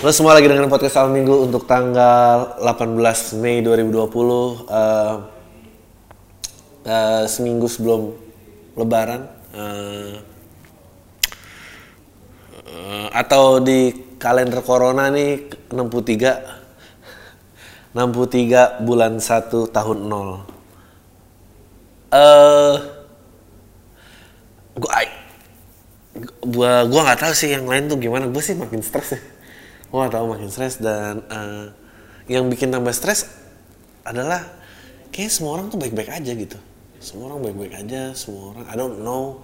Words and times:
Lo 0.00 0.08
semua 0.16 0.32
lagi 0.32 0.48
dengan 0.48 0.64
podcast 0.72 0.96
awal 0.96 1.12
minggu 1.12 1.44
untuk 1.44 1.68
tanggal 1.68 2.56
18 2.64 3.36
Mei 3.36 3.60
2020 3.60 3.92
eh, 3.92 4.00
eh, 6.88 7.28
seminggu 7.28 7.68
sebelum 7.68 8.08
Lebaran 8.80 9.28
eh, 9.52 10.16
eh, 12.64 13.06
atau 13.12 13.60
di 13.60 13.92
kalender 14.16 14.64
Corona 14.64 15.12
nih 15.12 15.52
63 15.68 17.92
63 17.92 18.80
bulan 18.80 19.20
1 19.20 19.52
tahun 19.52 19.98
0 20.08 20.40
eh 22.08 22.74
gua 24.80 25.04
gua 26.40 26.88
gua 26.88 27.00
nggak 27.04 27.20
tahu 27.20 27.36
sih 27.36 27.52
yang 27.52 27.68
lain 27.68 27.92
tuh 27.92 28.00
gimana. 28.00 28.32
Gue 28.32 28.40
sih 28.40 28.56
makin 28.56 28.80
stres 28.80 29.12
ya 29.12 29.20
nggak 29.90 30.14
tahu 30.14 30.26
makin 30.30 30.50
stres 30.50 30.78
dan 30.78 31.26
eh, 31.26 31.66
yang 32.30 32.46
bikin 32.46 32.70
tambah 32.70 32.94
stres 32.94 33.26
adalah 34.06 34.46
kayak 35.10 35.34
semua 35.34 35.58
orang 35.58 35.66
tuh 35.66 35.78
baik-baik 35.82 36.10
aja 36.10 36.30
gitu. 36.30 36.58
Semua 37.02 37.34
orang 37.34 37.50
baik-baik 37.50 37.74
aja 37.74 38.14
semua 38.14 38.54
orang 38.54 38.64
I 38.70 38.74
don't 38.78 38.98
know. 39.02 39.42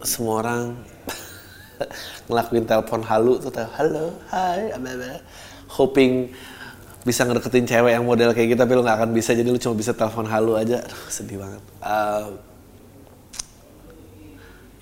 Semua 0.00 0.40
orang 0.40 0.80
ngelakuin 2.32 2.64
telepon 2.64 3.04
halu 3.04 3.38
tuh 3.38 3.52
halo 3.76 4.16
hai 4.32 4.72
apa 4.72 5.20
hoping 5.68 6.32
bisa 7.02 7.26
ngedeketin 7.26 7.66
cewek 7.66 7.92
yang 7.98 8.06
model 8.06 8.30
kayak 8.30 8.54
gitu 8.54 8.60
tapi 8.62 8.72
lu 8.78 8.82
nggak 8.86 8.98
akan 9.02 9.10
bisa 9.10 9.34
jadi 9.34 9.48
lu 9.50 9.58
cuma 9.58 9.74
bisa 9.76 9.92
telepon 9.92 10.24
halu 10.24 10.56
aja. 10.56 10.80
Aduh, 10.80 11.02
sedih 11.12 11.38
banget. 11.42 11.62
Eh, 11.82 12.26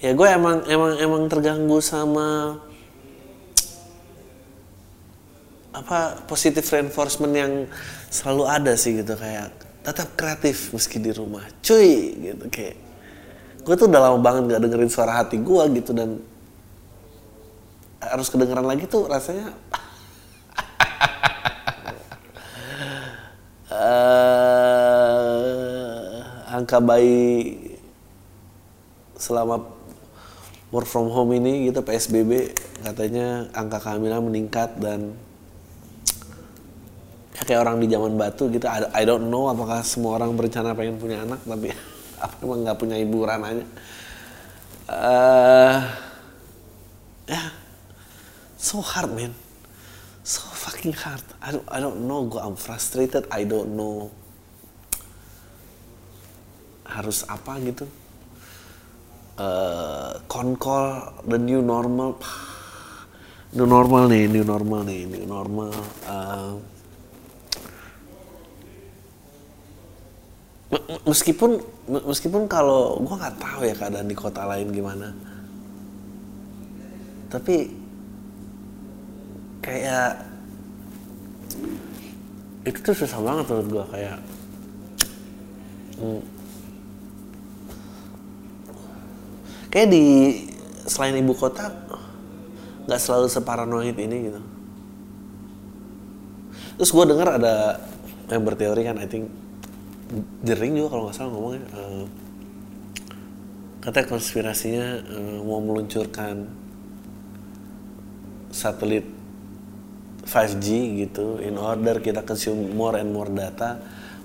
ya 0.05 0.11
gue 0.15 0.29
emang 0.29 0.63
emang 0.69 0.93
emang 1.01 1.23
terganggu 1.27 1.81
sama 1.83 2.61
apa 5.71 6.27
positive 6.27 6.67
reinforcement 6.67 7.35
yang 7.35 7.71
selalu 8.11 8.45
ada 8.51 8.75
sih 8.75 8.99
gitu 8.99 9.15
kayak 9.15 9.55
tetap 9.87 10.19
kreatif 10.19 10.75
meski 10.75 10.99
di 10.99 11.15
rumah. 11.15 11.47
Cuy 11.63 12.15
gitu 12.19 12.47
kayak 12.51 12.77
gue 13.61 13.75
tuh 13.77 13.87
udah 13.87 14.01
lama 14.01 14.19
banget 14.19 14.57
gak 14.57 14.63
dengerin 14.67 14.91
suara 14.91 15.13
hati 15.21 15.37
gue 15.39 15.65
gitu 15.79 15.93
dan 15.93 16.19
harus 18.01 18.33
kedengeran 18.33 18.65
lagi 18.65 18.89
tuh 18.89 19.05
rasanya 19.05 19.53
eh 23.71 24.31
angka 26.49 26.81
bayi 26.81 27.55
selama 29.21 29.61
work 30.73 30.89
from 30.89 31.13
home 31.13 31.37
ini 31.37 31.69
gitu 31.69 31.85
PSBB 31.85 32.57
katanya 32.81 33.53
angka 33.53 33.77
kehamilan 33.85 34.25
meningkat 34.25 34.73
dan 34.81 35.13
kayak 37.47 37.61
orang 37.65 37.81
di 37.81 37.87
zaman 37.89 38.15
batu 38.17 38.49
gitu 38.53 38.67
I, 38.69 39.05
don't 39.09 39.27
know 39.29 39.49
apakah 39.49 39.81
semua 39.81 40.21
orang 40.21 40.37
berencana 40.37 40.77
pengen 40.77 41.01
punya 41.01 41.25
anak 41.25 41.41
tapi 41.45 41.73
apa 42.25 42.35
emang 42.45 42.61
nggak 42.65 42.79
punya 42.79 42.97
hiburan 43.01 43.41
aja 43.43 43.65
Eh, 44.91 45.79
ya 47.31 47.43
so 48.59 48.83
hard 48.83 49.15
man. 49.15 49.31
So 50.27 50.43
fucking 50.51 50.99
hard. 50.99 51.23
I 51.39 51.55
don't 51.55 51.67
I 51.71 51.79
don't 51.79 52.11
know 52.11 52.27
gue 52.27 52.43
I'm 52.43 52.59
frustrated 52.59 53.23
I 53.31 53.47
don't 53.47 53.79
know 53.79 54.11
harus 56.91 57.23
apa 57.31 57.63
gitu. 57.63 57.87
Eh 59.39 60.13
konkol 60.27 61.23
the 61.23 61.39
new 61.39 61.63
normal. 61.63 62.19
New 63.55 63.67
normal 63.71 64.11
nih 64.11 64.27
new 64.27 64.43
normal 64.43 64.91
nih 64.91 65.07
new 65.07 65.23
normal. 65.23 65.71
Eh, 66.03 66.51
me- 68.67 68.67
me- 68.67 68.91
meskipun 71.03 71.59
me- 71.91 72.07
meskipun 72.07 72.47
kalau 72.47 73.03
gue 73.03 73.17
nggak 73.19 73.39
tahu 73.43 73.61
ya 73.67 73.75
keadaan 73.75 74.07
di 74.07 74.15
kota 74.15 74.47
lain 74.47 74.71
gimana. 74.71 75.11
Tapi 77.31 77.75
kayak 79.63 80.27
itu 82.67 82.79
tuh 82.81 82.95
susah 82.95 83.19
banget 83.19 83.45
menurut 83.51 83.69
gue 83.71 83.85
kayak 83.99 84.19
hmm, 85.99 86.23
kayak 89.75 89.89
di 89.91 90.05
selain 90.87 91.19
ibu 91.19 91.35
kota 91.35 91.73
nggak 92.87 93.01
selalu 93.01 93.27
separanoid 93.27 93.97
ini 93.99 94.17
gitu. 94.31 94.41
Terus 96.79 96.91
gue 96.95 97.05
dengar 97.11 97.43
ada 97.43 97.77
yang 98.31 98.47
berteori 98.47 98.83
kan 98.87 98.97
I 99.03 99.07
think 99.11 99.50
The 100.43 100.55
Ring 100.59 100.75
juga 100.75 100.99
kalau 100.99 101.03
nggak 101.07 101.17
salah 101.17 101.31
ngomongnya. 101.31 101.63
Eh, 101.71 102.05
katanya 103.79 104.07
konspirasinya 104.11 104.87
eh, 105.07 105.39
mau 105.47 105.63
meluncurkan 105.63 106.51
satelit 108.51 109.07
5G 110.27 110.67
gitu 111.07 111.39
in 111.39 111.55
order 111.55 112.03
kita 112.03 112.27
consume 112.27 112.75
more 112.75 112.99
and 112.99 113.15
more 113.15 113.31
data 113.31 113.79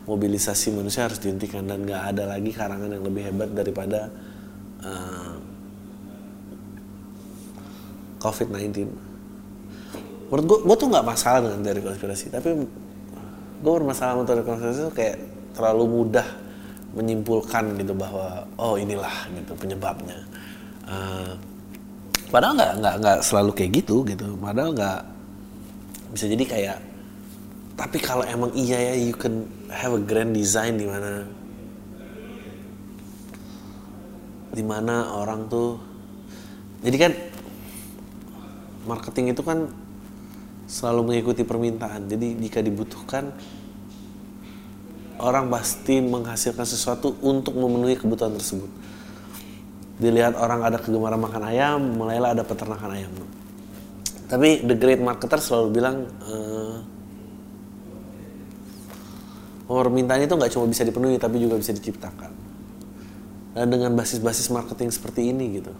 mobilisasi 0.09 0.73
manusia 0.73 1.05
harus 1.05 1.21
dihentikan. 1.21 1.61
Dan 1.61 1.85
nggak 1.85 2.03
ada 2.17 2.33
lagi 2.33 2.49
karangan 2.49 2.89
yang 2.89 3.05
lebih 3.05 3.29
hebat 3.29 3.53
daripada 3.53 4.09
eh, 4.81 5.33
COVID-19 8.25 8.89
menurut 10.25 10.45
gue, 10.49 10.59
gue 10.65 10.75
tuh 10.81 10.87
nggak 10.89 11.05
masalah 11.05 11.39
dengan 11.45 11.61
teori 11.61 11.81
konspirasi 11.85 12.33
tapi 12.33 12.49
gue 13.61 13.71
bermasalah 13.71 14.17
sama 14.17 14.23
teori 14.25 14.41
konspirasi 14.41 14.79
itu 14.81 14.93
kayak 14.97 15.34
terlalu 15.55 16.03
mudah 16.03 16.27
menyimpulkan 16.95 17.75
gitu 17.79 17.95
bahwa 17.95 18.47
oh 18.59 18.75
inilah 18.75 19.27
gitu 19.31 19.51
penyebabnya. 19.55 20.19
Eh, 20.87 21.31
padahal 22.29 22.53
nggak 22.59 22.73
nggak 22.79 22.95
nggak 23.01 23.19
selalu 23.23 23.51
kayak 23.55 23.71
gitu 23.83 24.03
gitu. 24.07 24.35
Padahal 24.39 24.71
nggak 24.75 25.01
bisa 26.15 26.25
jadi 26.31 26.45
kayak 26.47 26.77
tapi 27.75 27.99
kalau 27.99 28.23
emang 28.23 28.55
iya 28.55 28.93
ya 28.93 28.95
you 28.95 29.11
can 29.11 29.43
have 29.67 29.91
a 29.91 29.99
grand 29.99 30.31
design 30.31 30.79
di 30.79 30.87
mana 30.87 31.27
di 34.55 34.63
mana 34.63 35.11
orang 35.19 35.51
tuh 35.51 35.75
jadi 36.79 36.97
kan 37.09 37.13
marketing 38.87 39.35
itu 39.35 39.43
kan 39.43 39.67
selalu 40.65 41.13
mengikuti 41.13 41.41
permintaan. 41.41 42.09
Jadi 42.09 42.37
jika 42.41 42.61
dibutuhkan 42.61 43.33
orang 45.19 45.47
pasti 45.47 46.03
menghasilkan 46.03 46.67
sesuatu 46.67 47.15
untuk 47.23 47.55
memenuhi 47.55 47.95
kebutuhan 47.95 48.35
tersebut. 48.35 48.67
Dilihat 49.95 50.35
orang 50.35 50.67
ada 50.67 50.75
kegemaran 50.75 51.19
makan 51.19 51.43
ayam 51.47 51.79
mulailah 51.95 52.35
ada 52.35 52.43
peternakan 52.43 52.89
ayam. 52.99 53.11
Tapi 54.27 54.65
the 54.67 54.75
great 54.75 54.99
marketer 54.99 55.39
selalu 55.39 55.67
bilang 55.71 56.09
eh, 56.27 56.75
permintaan 59.65 60.25
itu 60.25 60.33
nggak 60.35 60.51
cuma 60.51 60.65
bisa 60.67 60.83
dipenuhi 60.83 61.15
tapi 61.15 61.39
juga 61.39 61.55
bisa 61.55 61.71
diciptakan. 61.71 62.31
Dan 63.55 63.71
dengan 63.71 63.95
basis-basis 63.95 64.51
marketing 64.51 64.91
seperti 64.91 65.31
ini 65.31 65.63
gitu 65.63 65.71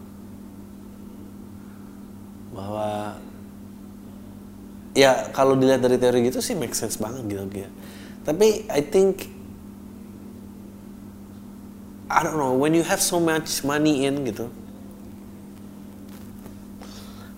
bahwa 2.55 3.19
ya 4.95 5.27
kalau 5.35 5.59
dilihat 5.59 5.83
dari 5.83 5.99
teori 5.99 6.31
gitu 6.31 6.39
sih 6.39 6.55
make 6.55 6.71
sense 6.71 6.95
banget 6.95 7.27
gitu 7.27 7.67
ya 7.67 7.69
tapi 8.25 8.67
I 8.67 8.81
think 8.81 9.29
I 12.09 12.21
don't 12.21 12.37
know 12.37 12.57
when 12.57 12.73
you 12.73 12.83
have 12.83 12.99
so 12.99 13.21
much 13.21 13.61
money 13.61 14.09
in 14.09 14.25
gitu 14.25 14.49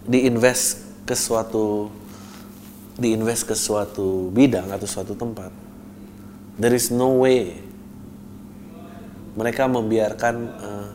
diinvest 0.08 0.88
ke 1.04 1.14
suatu 1.14 1.92
diinvest 2.96 3.46
ke 3.46 3.56
suatu 3.56 4.32
bidang 4.32 4.72
atau 4.72 4.88
suatu 4.88 5.14
tempat 5.14 5.52
there 6.58 6.74
is 6.74 6.90
no 6.90 7.20
way 7.20 7.68
mereka 9.38 9.70
membiarkan 9.70 10.36
eh, 10.50 10.90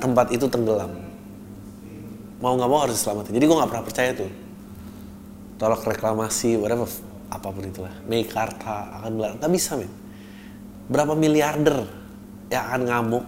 tempat 0.00 0.32
itu 0.32 0.48
tenggelam. 0.48 0.96
Mau 2.40 2.56
nggak 2.56 2.70
mau 2.72 2.80
harus 2.84 2.96
diselamatin 2.96 3.36
jadi 3.36 3.44
gue 3.44 3.56
nggak 3.56 3.70
pernah 3.70 3.84
percaya 3.84 4.10
tuh 4.16 4.32
tolak 5.56 5.80
reklamasi 5.84 6.60
whatever 6.60 6.88
apa 7.32 7.48
pun 7.50 7.64
itulah 7.64 7.94
Meikarta 8.08 9.00
akan 9.00 9.10
melarang 9.16 9.38
nggak 9.40 9.52
bisa 9.52 9.76
men 9.80 9.90
berapa 10.88 11.16
miliarder 11.16 11.88
yang 12.52 12.64
akan 12.68 12.82
ngamuk 12.84 13.24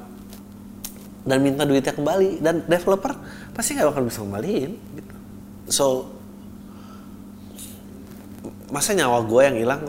dan 1.26 1.38
minta 1.42 1.62
duitnya 1.64 1.94
kembali 1.96 2.38
dan 2.44 2.62
developer 2.68 3.16
pasti 3.56 3.74
nggak 3.74 3.88
bakal 3.90 4.02
bisa 4.04 4.20
kembaliin 4.22 4.72
gitu. 4.94 5.14
so 5.72 6.16
masa 8.70 8.94
nyawa 8.94 9.22
gue 9.22 9.42
yang 9.46 9.56
hilang? 9.56 9.82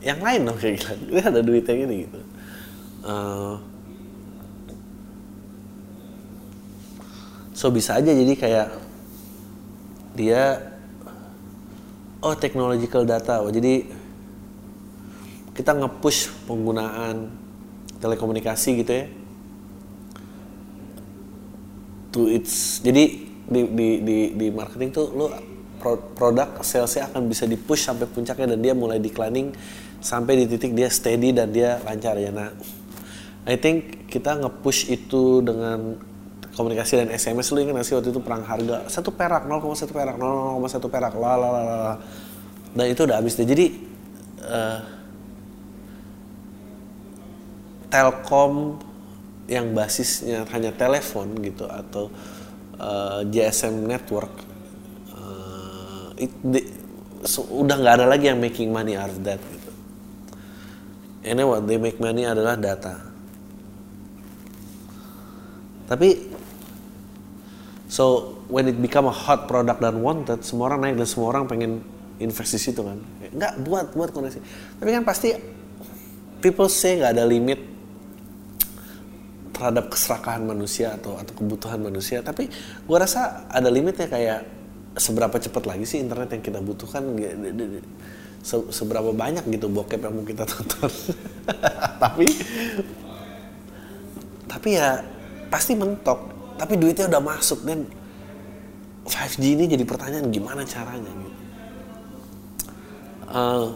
Yang 0.00 0.20
lain 0.24 0.40
dong 0.48 0.58
kayak 0.58 0.74
hilang 0.80 1.00
ini 1.12 1.20
ada 1.20 1.40
duitnya 1.44 1.74
gini 1.76 1.94
gitu. 2.08 2.20
Eh, 3.00 3.54
so 7.52 7.68
bisa 7.68 8.00
aja 8.00 8.08
jadi 8.08 8.34
kayak 8.36 8.68
dia 10.16 10.69
oh 12.20 12.34
technological 12.36 13.02
data. 13.08 13.40
Oh, 13.40 13.52
jadi 13.52 13.84
kita 15.56 15.76
nge-push 15.76 16.48
penggunaan 16.48 17.28
telekomunikasi 18.00 18.70
gitu 18.80 18.92
ya. 18.92 19.06
To 22.10 22.26
its 22.26 22.80
jadi 22.80 23.28
di 23.50 23.60
di 23.70 23.88
di, 24.02 24.18
di 24.34 24.46
marketing 24.50 24.90
tuh 24.94 25.06
lo 25.12 25.26
produk 26.16 26.60
salesnya 26.60 27.08
akan 27.08 27.24
bisa 27.26 27.48
di 27.48 27.56
push 27.56 27.88
sampai 27.88 28.04
puncaknya 28.04 28.52
dan 28.56 28.60
dia 28.60 28.74
mulai 28.76 29.00
declining 29.00 29.56
sampai 30.00 30.44
di 30.44 30.44
titik 30.44 30.76
dia 30.76 30.92
steady 30.92 31.32
dan 31.32 31.48
dia 31.52 31.80
lancar 31.84 32.20
ya. 32.20 32.32
Nah 32.32 32.52
I 33.48 33.56
think 33.56 34.06
kita 34.12 34.36
nge-push 34.36 34.92
itu 34.92 35.40
dengan 35.40 35.96
komunikasi 36.54 37.06
dan 37.06 37.08
SMS 37.14 37.50
lu 37.54 37.62
ingat 37.62 37.86
sih 37.86 37.94
waktu 37.94 38.10
itu 38.10 38.20
perang 38.20 38.42
harga 38.42 38.86
satu 38.90 39.14
perak 39.14 39.46
0,1 39.46 39.90
perak 39.90 40.16
0,1 40.18 40.92
perak 40.92 41.14
lah 41.14 41.96
dan 42.74 42.86
itu 42.86 43.00
udah 43.06 43.16
habis 43.18 43.34
deh 43.38 43.46
jadi 43.46 43.66
uh, 44.46 44.78
Telkom 47.90 48.78
yang 49.50 49.74
basisnya 49.74 50.46
hanya 50.54 50.70
telepon 50.70 51.34
gitu 51.42 51.66
atau 51.66 52.06
uh, 52.78 53.26
network 53.82 54.30
uh, 55.10 56.14
it, 56.14 56.30
di, 56.38 56.62
so, 57.26 57.42
udah 57.50 57.74
nggak 57.74 57.94
ada 57.98 58.06
lagi 58.06 58.30
yang 58.30 58.38
making 58.38 58.70
money 58.70 58.94
out 58.94 59.10
of 59.10 59.18
that 59.26 59.42
gitu. 59.42 59.72
Ini 61.26 61.42
what 61.42 61.66
they 61.66 61.76
make 61.76 61.98
money 61.98 62.24
adalah 62.24 62.56
data. 62.56 62.96
Tapi 65.90 66.29
so 67.90 68.38
when 68.46 68.70
it 68.70 68.78
become 68.78 69.10
a 69.10 69.14
hot 69.14 69.50
product 69.50 69.82
dan 69.82 69.98
wanted, 69.98 70.46
semua 70.46 70.70
orang 70.70 70.86
naik 70.86 70.96
dan 71.02 71.08
semua 71.10 71.34
orang 71.34 71.50
pengen 71.50 71.82
invest 72.22 72.54
situ 72.56 72.86
kan. 72.86 73.02
Nggak 73.34 73.52
buat 73.66 73.86
buat 73.98 74.10
koneksi. 74.14 74.38
Tapi 74.78 74.90
kan 74.94 75.02
pasti 75.02 75.34
people 76.40 76.70
say 76.70 77.02
nggak 77.02 77.12
ada 77.18 77.24
limit 77.28 77.60
terhadap 79.60 79.92
keserakahan 79.92 80.40
manusia 80.40 80.96
atau 80.96 81.20
atau 81.20 81.36
kebutuhan 81.36 81.76
manusia 81.76 82.24
tapi 82.24 82.48
gue 82.88 82.96
rasa 82.96 83.44
ada 83.52 83.68
limitnya 83.68 84.08
kayak 84.08 84.48
seberapa 84.96 85.36
cepat 85.36 85.68
lagi 85.68 85.84
sih 85.84 86.00
internet 86.00 86.32
yang 86.32 86.40
kita 86.40 86.64
butuhkan 86.64 87.04
se 88.40 88.56
seberapa 88.72 89.12
banyak 89.12 89.44
gitu 89.52 89.68
bokep 89.68 90.00
yang 90.00 90.16
mau 90.16 90.24
kita 90.24 90.48
tonton 90.48 90.88
tapi 92.02 92.24
tapi 94.48 94.68
ya 94.80 95.04
pasti 95.52 95.76
mentok 95.76 96.39
tapi 96.60 96.76
duitnya 96.76 97.08
udah 97.08 97.24
masuk 97.24 97.64
dan 97.64 97.88
5G 99.08 99.56
ini 99.56 99.64
jadi 99.64 99.84
pertanyaan 99.88 100.28
gimana 100.28 100.60
caranya 100.68 101.08
gitu? 101.08 101.38
Uh, 103.30 103.72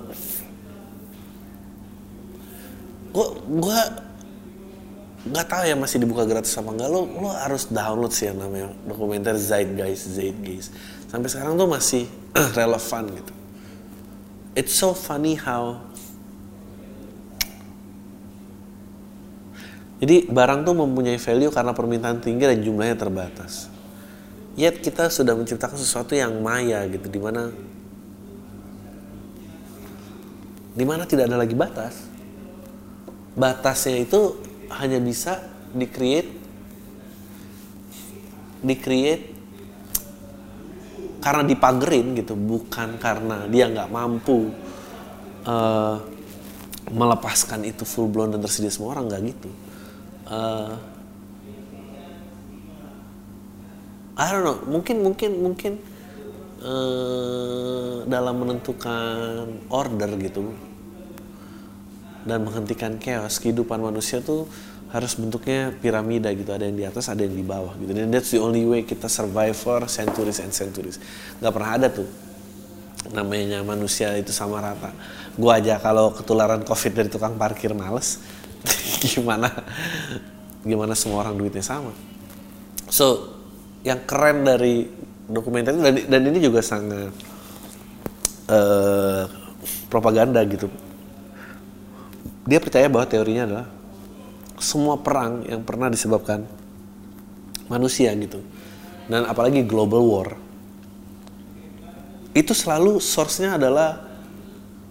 gue 3.15 3.27
gue 3.63 3.79
nggak 5.25 5.47
tahu 5.49 5.63
ya 5.65 5.79
masih 5.79 6.03
dibuka 6.03 6.29
gratis 6.29 6.53
apa 6.59 6.69
enggak 6.75 6.91
lo 6.91 7.09
lo 7.09 7.31
harus 7.33 7.71
download 7.73 8.13
sih 8.13 8.29
yang 8.29 8.45
namanya 8.45 8.69
dokumenter 8.85 9.33
Zeitgeist 9.41 10.05
Zeitgeist. 10.13 10.69
Sampai 11.09 11.33
sekarang 11.33 11.57
tuh 11.57 11.71
masih 11.71 12.05
relevan 12.59 13.05
gitu. 13.17 13.33
It's 14.53 14.77
so 14.77 14.93
funny 14.93 15.41
how 15.41 15.81
jadi 20.05 20.29
barang 20.29 20.69
tuh 20.69 20.77
mempunyai 20.77 21.17
value 21.17 21.49
karena 21.49 21.73
permintaan 21.73 22.21
tinggi 22.21 22.45
dan 22.45 22.61
jumlahnya 22.61 22.93
terbatas. 22.93 23.73
Yet 24.53 24.85
kita 24.85 25.09
sudah 25.09 25.33
menciptakan 25.33 25.81
sesuatu 25.81 26.13
yang 26.13 26.45
maya 26.45 26.85
gitu 26.93 27.09
di 27.09 27.17
mana 27.17 27.49
di 30.77 30.85
mana 30.85 31.09
tidak 31.09 31.33
ada 31.33 31.41
lagi 31.41 31.57
batas. 31.57 32.05
Batasnya 33.33 34.05
itu 34.05 34.37
hanya 34.77 35.01
bisa 35.01 35.41
di 35.73 35.89
create 35.89 36.31
di 38.61 38.77
create 38.77 39.25
karena 41.25 41.49
dipagerin 41.49 42.13
gitu 42.13 42.37
bukan 42.37 43.01
karena 43.01 43.49
dia 43.49 43.73
nggak 43.73 43.89
mampu 43.89 44.53
uh, 45.49 45.97
melepaskan 46.93 47.65
itu 47.65 47.89
full 47.89 48.13
blown 48.13 48.37
dan 48.37 48.45
tersedia 48.45 48.69
semua 48.69 48.93
orang 48.93 49.09
nggak 49.09 49.23
gitu 49.33 49.64
uh, 50.29 50.73
I 54.15 54.31
don't 54.31 54.47
know. 54.47 54.59
Mungkin 54.71 55.03
mungkin 55.03 55.31
mungkin 55.43 55.73
uh, 56.63 58.07
dalam 58.07 58.35
menentukan 58.47 59.67
order 59.67 60.11
gitu 60.23 60.55
dan 62.25 62.41
menghentikan 62.47 62.97
chaos 62.97 63.37
kehidupan 63.43 63.83
manusia 63.83 64.23
tuh 64.23 64.49
harus 64.95 65.19
bentuknya 65.19 65.75
piramida 65.75 66.31
gitu. 66.31 66.55
Ada 66.55 66.71
yang 66.71 66.79
di 66.79 66.87
atas 66.87 67.11
ada 67.11 67.27
yang 67.27 67.35
di 67.35 67.43
bawah 67.43 67.75
gitu. 67.83 67.91
Dan 67.91 68.15
that's 68.15 68.31
the 68.31 68.39
only 68.39 68.63
way 68.63 68.87
kita 68.87 69.11
survive 69.11 69.59
for 69.59 69.83
centuries 69.91 70.39
and 70.39 70.55
centuries. 70.55 71.03
Nggak 71.43 71.53
pernah 71.53 71.71
ada 71.75 71.89
tuh. 71.91 72.07
Namanya 73.11 73.61
manusia 73.67 74.15
itu 74.15 74.31
sama 74.31 74.63
rata. 74.63 74.95
Gua 75.35 75.59
aja 75.59 75.83
kalau 75.83 76.15
ketularan 76.15 76.63
covid 76.63 76.93
dari 76.95 77.11
tukang 77.11 77.35
parkir 77.35 77.75
males 77.75 78.23
gimana? 79.13 79.49
Gimana 80.65 80.93
semua 80.97 81.25
orang 81.27 81.37
duitnya 81.37 81.65
sama? 81.65 81.93
So 82.89 83.37
yang 83.85 84.05
keren 84.09 84.45
dari 84.45 84.89
dokumenter 85.29 85.77
dan, 85.77 85.95
dan 86.09 86.21
ini 86.25 86.39
juga 86.41 86.65
sangat 86.65 87.13
uh, 88.49 89.25
propaganda 89.89 90.41
gitu. 90.49 90.69
Dia 92.45 92.61
percaya 92.61 92.89
bahwa 92.93 93.09
teorinya 93.09 93.45
adalah 93.49 93.67
semua 94.61 95.01
perang 95.01 95.45
yang 95.49 95.65
pernah 95.65 95.89
disebabkan 95.93 96.45
manusia 97.69 98.13
gitu 98.17 98.41
dan 99.09 99.29
apalagi 99.29 99.65
global 99.65 100.03
war 100.05 100.29
itu 102.35 102.51
selalu 102.51 102.99
source-nya 102.99 103.57
adalah 103.57 104.03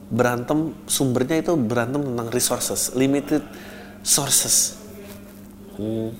berantem 0.07 0.77
sumbernya 0.85 1.43
itu 1.43 1.53
berantem 1.57 2.01
tentang 2.05 2.27
resources 2.31 2.93
limited 2.93 3.41
sources 4.03 4.77
hmm. 5.79 6.11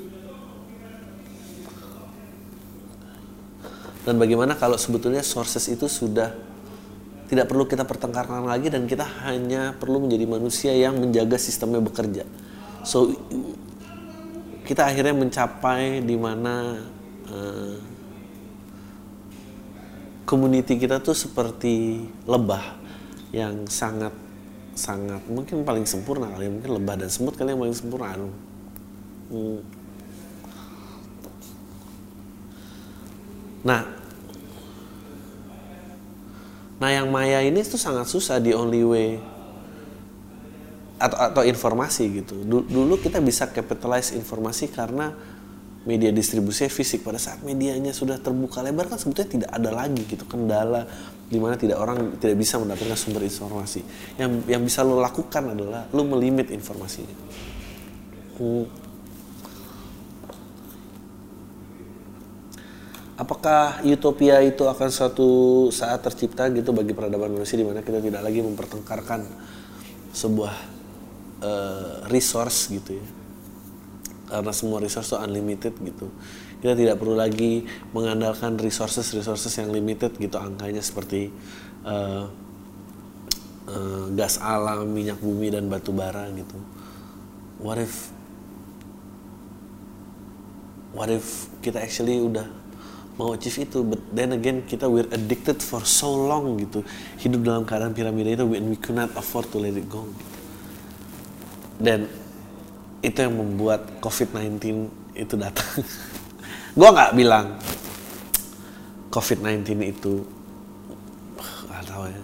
dan 4.08 4.16
bagaimana 4.16 4.56
kalau 4.56 4.80
sebetulnya 4.80 5.22
sources 5.22 5.68
itu 5.68 5.86
sudah 5.92 6.32
tidak 7.28 7.50
perlu 7.50 7.66
kita 7.66 7.82
pertengkarkan 7.88 8.46
lagi 8.46 8.70
dan 8.70 8.86
kita 8.86 9.04
hanya 9.26 9.74
perlu 9.74 10.06
menjadi 10.06 10.26
manusia 10.30 10.72
yang 10.76 11.02
menjaga 11.02 11.40
sistemnya 11.42 11.82
bekerja. 11.82 12.30
So 12.86 13.16
kita 14.70 14.86
akhirnya 14.86 15.18
mencapai 15.18 16.06
di 16.06 16.14
mana 16.14 16.78
uh, 17.32 17.76
community 20.30 20.78
kita 20.78 21.02
tuh 21.02 21.18
seperti 21.18 22.06
lebah 22.30 22.80
yang 23.34 23.66
sangat 23.66 24.14
sangat 24.74 25.22
mungkin 25.30 25.62
paling 25.62 25.86
sempurna 25.86 26.34
kali 26.34 26.50
mungkin 26.50 26.82
lebah 26.82 26.98
dan 26.98 27.10
semut 27.10 27.38
kali 27.38 27.54
yang 27.54 27.62
paling 27.62 27.78
sempurna. 27.78 28.18
Hmm. 29.30 29.62
Nah, 33.64 34.04
Nah 36.84 36.92
yang 36.92 37.08
maya 37.08 37.40
ini 37.40 37.64
tuh 37.64 37.80
sangat 37.80 38.12
susah 38.12 38.44
di 38.44 38.52
only 38.52 38.84
way 38.84 39.16
atau 41.00 41.16
atau 41.32 41.44
informasi 41.48 42.24
gitu. 42.24 42.44
Dulu 42.44 43.00
kita 43.00 43.24
bisa 43.24 43.48
capitalize 43.48 44.12
informasi 44.12 44.68
karena 44.68 45.16
media 45.84 46.16
distribusi 46.16 46.72
fisik 46.72 47.04
pada 47.04 47.20
saat 47.20 47.44
medianya 47.44 47.92
sudah 47.92 48.16
terbuka 48.16 48.64
lebar 48.64 48.88
kan 48.88 48.96
sebetulnya 48.96 49.30
tidak 49.30 49.52
ada 49.52 49.70
lagi 49.76 50.04
gitu 50.08 50.24
kendala 50.24 50.88
di 51.28 51.40
mana 51.42 51.60
tidak 51.60 51.82
orang 51.82 52.16
tidak 52.24 52.40
bisa 52.40 52.56
mendapatkan 52.62 52.96
sumber 52.96 53.28
informasi. 53.28 53.84
Yang 54.16 54.32
yang 54.48 54.62
bisa 54.64 54.86
lo 54.86 55.02
lakukan 55.02 55.44
adalah 55.52 55.90
lo 55.92 56.04
melimit 56.08 56.54
informasinya. 56.56 57.16
Apakah 63.14 63.86
utopia 63.86 64.42
itu 64.42 64.66
akan 64.66 64.90
suatu 64.90 65.30
saat 65.70 66.02
tercipta 66.02 66.50
gitu 66.50 66.74
bagi 66.74 66.98
peradaban 66.98 67.30
manusia 67.30 67.56
di 67.56 67.66
mana 67.68 67.86
kita 67.86 68.02
tidak 68.02 68.26
lagi 68.26 68.42
mempertengkarkan 68.42 69.22
sebuah 70.12 70.54
uh, 71.46 71.94
resource 72.10 72.74
gitu 72.74 72.98
ya 72.98 73.23
karena 74.34 74.50
semua 74.50 74.82
resource 74.82 75.14
itu 75.14 75.18
unlimited 75.22 75.74
gitu. 75.78 76.10
Kita 76.58 76.74
tidak 76.74 76.98
perlu 76.98 77.14
lagi 77.14 77.70
mengandalkan 77.94 78.58
resources 78.58 79.14
resources 79.14 79.54
yang 79.62 79.70
limited 79.70 80.18
gitu 80.18 80.42
angkanya 80.42 80.82
seperti 80.82 81.30
uh, 81.86 82.26
uh, 83.70 84.06
gas 84.18 84.42
alam 84.42 84.90
minyak 84.90 85.22
bumi 85.22 85.54
dan 85.54 85.70
batu 85.70 85.94
bara 85.94 86.26
gitu. 86.34 86.58
What 87.62 87.78
if 87.78 88.10
what 90.98 91.14
if 91.14 91.54
kita 91.62 91.86
actually 91.86 92.18
udah 92.18 92.50
mau 93.14 93.38
achieve 93.38 93.70
itu 93.70 93.86
but 93.86 94.02
then 94.10 94.34
again 94.34 94.66
kita 94.66 94.90
we're 94.90 95.06
addicted 95.14 95.62
for 95.62 95.86
so 95.86 96.10
long 96.10 96.58
gitu. 96.58 96.82
Hidup 97.22 97.46
dalam 97.46 97.70
keadaan 97.70 97.94
piramida 97.94 98.34
itu 98.34 98.50
and 98.58 98.74
we 98.74 98.82
cannot 98.82 99.14
afford 99.14 99.46
to 99.54 99.62
let 99.62 99.78
it 99.78 99.86
go 99.86 100.10
gitu. 100.10 100.34
dan 101.84 102.08
itu 103.04 103.18
yang 103.20 103.36
membuat 103.36 104.00
COVID-19 104.00 104.64
itu 105.20 105.36
datang 105.36 105.84
gue 106.80 106.90
nggak 106.90 107.12
bilang 107.14 107.60
COVID-19 109.12 109.68
itu 109.92 110.24
nggak 111.68 111.84
tahu 111.84 112.08
ya 112.08 112.22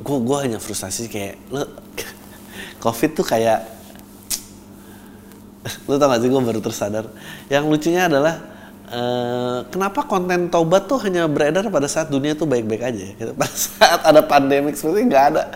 gue 0.00 0.16
gue 0.26 0.36
hanya 0.42 0.58
frustasi 0.58 1.06
kayak 1.06 1.38
lo 1.54 1.62
COVID 2.84 3.10
tuh 3.14 3.26
kayak 3.26 3.60
lo 5.88 5.94
tau 5.94 6.10
gak 6.10 6.20
sih 6.26 6.28
gue 6.28 6.42
baru 6.42 6.60
tersadar 6.60 7.06
yang 7.46 7.70
lucunya 7.70 8.10
adalah 8.10 8.34
uh, 8.90 9.62
kenapa 9.70 10.10
konten 10.10 10.50
tobat 10.50 10.90
tuh 10.90 10.98
hanya 11.06 11.30
beredar 11.30 11.70
pada 11.70 11.86
saat 11.86 12.10
dunia 12.10 12.34
tuh 12.34 12.50
baik-baik 12.50 12.82
aja 12.82 13.02
ya? 13.06 13.12
Gitu. 13.14 13.32
pada 13.38 13.54
saat 13.54 14.00
ada 14.02 14.26
pandemik 14.26 14.74
seperti 14.74 15.06
nggak 15.06 15.24
ada 15.36 15.54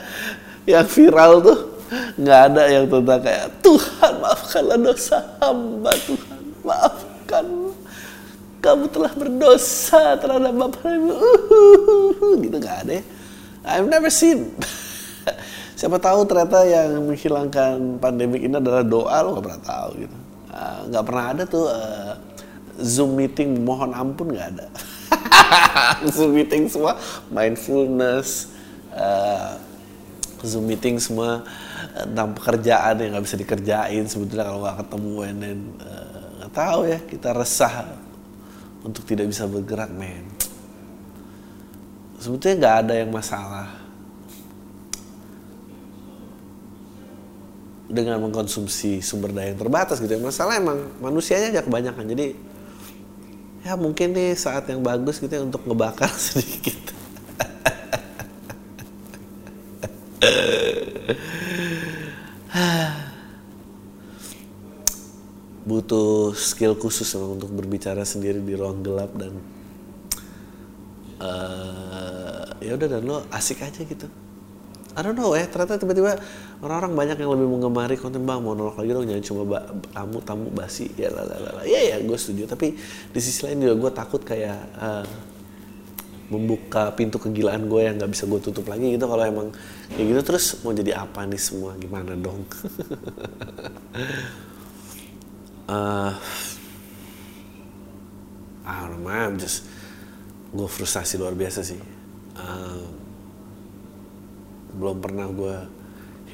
yang 0.64 0.86
viral 0.86 1.42
tuh 1.42 1.73
nggak 2.14 2.40
ada 2.52 2.62
yang 2.70 2.84
tentang 2.88 3.20
kayak 3.20 3.46
Tuhan 3.60 4.12
maafkanlah 4.22 4.78
dosa 4.78 5.18
hamba 5.42 5.92
Tuhan 6.04 6.40
maafkan. 6.64 7.46
Kamu 8.64 8.88
telah 8.88 9.12
berdosa 9.12 10.16
terhadap 10.16 10.56
bapak 10.56 10.88
ibu. 10.88 11.12
Gitu 12.42 12.56
nggak 12.56 12.78
ada 12.88 12.92
ya. 12.96 13.04
I've 13.64 13.88
never 13.88 14.08
seen. 14.08 14.56
Siapa 15.78 16.00
tahu 16.00 16.24
ternyata 16.24 16.64
yang 16.64 17.02
menghilangkan 17.04 18.00
pandemik 18.00 18.40
ini 18.40 18.56
adalah 18.56 18.80
doa 18.80 19.16
lo 19.20 19.36
nggak 19.36 19.44
pernah 19.44 19.62
tahu 19.64 19.90
gitu. 20.06 20.16
Ah, 20.54 20.80
nggak 20.86 21.02
uh, 21.02 21.06
pernah 21.10 21.24
ada 21.34 21.42
tuh 21.50 21.66
uh, 21.66 22.12
zoom 22.78 23.18
meeting 23.18 23.66
mohon 23.66 23.90
ampun 23.90 24.32
nggak 24.32 24.48
ada. 24.54 24.66
Zoom 26.14 26.38
meeting 26.38 26.70
semua 26.70 26.94
mindfulness 27.26 28.54
uh, 28.94 29.58
zoom 30.44 30.68
meeting 30.68 31.00
semua 31.00 31.42
tentang 31.92 32.32
pekerjaan 32.36 32.94
yang 33.00 33.10
nggak 33.16 33.24
bisa 33.26 33.36
dikerjain 33.38 34.04
sebetulnya 34.08 34.44
kalau 34.48 34.60
nggak 34.64 34.78
ketemu 34.86 35.14
and 35.24 35.38
then 35.42 35.58
nggak 36.40 36.52
uh, 36.52 36.56
tahu 36.56 36.80
ya 36.88 36.98
kita 37.02 37.28
resah 37.34 37.74
untuk 38.84 39.02
tidak 39.08 39.26
bisa 39.28 39.44
bergerak 39.48 39.90
men 39.92 40.24
sebetulnya 42.20 42.56
nggak 42.60 42.76
ada 42.86 42.94
yang 43.00 43.10
masalah 43.12 43.84
dengan 47.94 48.18
mengkonsumsi 48.18 48.98
sumber 49.04 49.30
daya 49.30 49.54
yang 49.54 49.60
terbatas 49.60 50.02
gitu 50.02 50.18
ya. 50.18 50.20
Masalah 50.20 50.58
emang 50.58 50.90
manusianya 50.98 51.54
aja 51.54 51.62
kebanyakan. 51.62 52.04
Jadi 52.10 52.26
ya 53.62 53.78
mungkin 53.78 54.12
nih 54.12 54.34
saat 54.34 54.66
yang 54.68 54.82
bagus 54.82 55.22
gitu 55.22 55.30
ya 55.30 55.46
untuk 55.46 55.62
ngebakar 55.62 56.10
sedikit. 56.32 56.82
Butuh 65.68 66.38
skill 66.38 66.78
khusus 66.78 67.10
emang 67.18 67.34
untuk 67.40 67.50
berbicara 67.50 68.06
sendiri 68.06 68.38
di 68.38 68.54
ruang 68.54 68.78
gelap 68.84 69.10
dan 69.18 69.32
uh, 71.18 72.46
ya 72.62 72.78
udah 72.78 72.88
dan 72.88 73.02
lo 73.02 73.26
asik 73.34 73.66
aja 73.66 73.82
gitu. 73.82 74.06
I 74.94 75.02
don't 75.02 75.18
know 75.18 75.34
ya 75.34 75.50
ternyata 75.50 75.74
tiba-tiba 75.74 76.14
orang-orang 76.62 76.94
banyak 76.94 77.18
yang 77.18 77.34
lebih 77.34 77.50
mengemari 77.50 77.98
konten 77.98 78.22
bang 78.22 78.38
monolog 78.38 78.78
lagi 78.78 78.94
dong 78.94 79.10
jangan 79.10 79.26
cuma 79.26 79.42
tamu 79.90 80.22
tamu 80.22 80.46
basi 80.54 80.86
ya 80.94 81.10
lah 81.10 81.26
ya 81.66 81.80
ya 81.90 81.98
gue 81.98 82.14
setuju. 82.14 82.46
Tapi 82.46 82.78
di 83.10 83.20
sisi 83.20 83.42
lain 83.42 83.66
juga 83.66 83.74
gue 83.74 83.90
takut 83.90 84.22
kayak 84.22 84.62
uh, 84.78 85.02
membuka 86.34 86.90
pintu 86.92 87.22
kegilaan 87.22 87.70
gue 87.70 87.86
yang 87.86 87.94
nggak 87.96 88.10
bisa 88.10 88.26
gue 88.26 88.40
tutup 88.42 88.66
lagi 88.66 88.94
gitu 88.94 89.06
kalau 89.06 89.24
emang 89.24 89.48
kayak 89.94 90.06
gitu. 90.10 90.20
Terus 90.34 90.60
mau 90.66 90.74
jadi 90.74 90.98
apa 90.98 91.24
nih 91.24 91.40
semua? 91.40 91.78
Gimana 91.78 92.18
dong? 92.18 92.42
Uh, 95.64 96.12
I 98.64 98.88
don't 98.88 99.36
just 99.36 99.68
gue 100.54 100.68
frustasi 100.68 101.16
luar 101.16 101.32
biasa 101.38 101.60
sih. 101.62 101.80
Uh, 102.34 102.84
belum 104.74 104.98
pernah 104.98 105.30
gue 105.30 105.56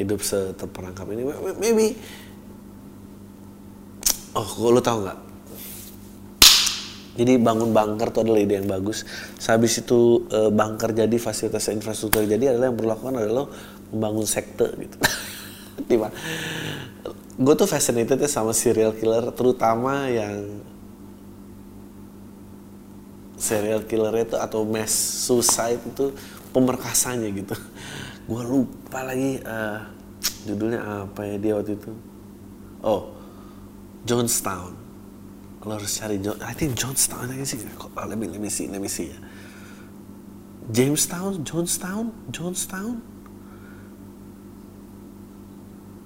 hidup 0.01 0.25
seterperangkap 0.25 1.05
ini. 1.13 1.23
Maybe 1.61 1.97
oh 4.35 4.47
gue 4.47 4.71
lo 4.71 4.81
tau 4.81 5.03
nggak 5.03 5.30
jadi 7.19 7.43
bangun 7.43 7.75
bunker 7.75 8.15
itu 8.15 8.19
adalah 8.23 8.41
ide 8.41 8.55
yang 8.63 8.71
bagus. 8.71 9.03
Sehabis 9.35 9.83
itu 9.83 10.31
uh, 10.31 10.51
bunker 10.55 10.95
jadi 10.95 11.17
fasilitas 11.19 11.67
infrastruktur 11.75 12.23
jadi 12.23 12.55
adalah 12.55 12.71
yang 12.71 12.77
perlu 12.79 12.91
lakukan 12.95 13.15
adalah 13.19 13.47
membangun 13.91 14.27
sekte 14.27 14.71
gitu. 14.79 14.97
Di 15.91 15.97
mana? 15.99 16.15
gue 17.41 17.55
tuh 17.57 17.65
fascinated 17.65 18.21
ya 18.21 18.29
sama 18.29 18.53
serial 18.53 18.93
killer 18.93 19.33
terutama 19.33 20.13
yang 20.13 20.61
serial 23.41 23.81
killer 23.89 24.13
itu 24.29 24.37
atau 24.37 24.69
mass 24.69 24.93
suicide 25.25 25.81
itu 25.81 26.13
pemerkasanya 26.53 27.33
gitu. 27.33 27.57
Gue 28.29 28.45
lupa 28.45 29.01
lagi 29.09 29.41
uh, 29.41 29.81
judulnya 30.45 31.09
apa 31.09 31.25
ya 31.25 31.37
dia 31.41 31.53
waktu 31.57 31.81
itu? 31.81 31.91
Oh 32.85 33.17
Jonestown 34.05 34.80
lo 35.61 35.77
harus 35.77 35.93
cari 36.01 36.17
John 36.25 36.41
I 36.41 36.57
think 36.57 36.73
Jonestown 36.73 37.29
aja 37.29 37.45
sih. 37.45 37.61
Oh, 37.77 37.93
let 38.09 38.17
me 38.17 38.33
let 38.33 38.41
me 38.41 38.49
see 38.49 38.65
let 38.73 38.81
me 38.81 38.89
see 38.89 39.13
ya. 39.13 39.19
Jamestown? 40.73 41.45
Jonestown 41.45 42.17
Jonestown 42.33 43.05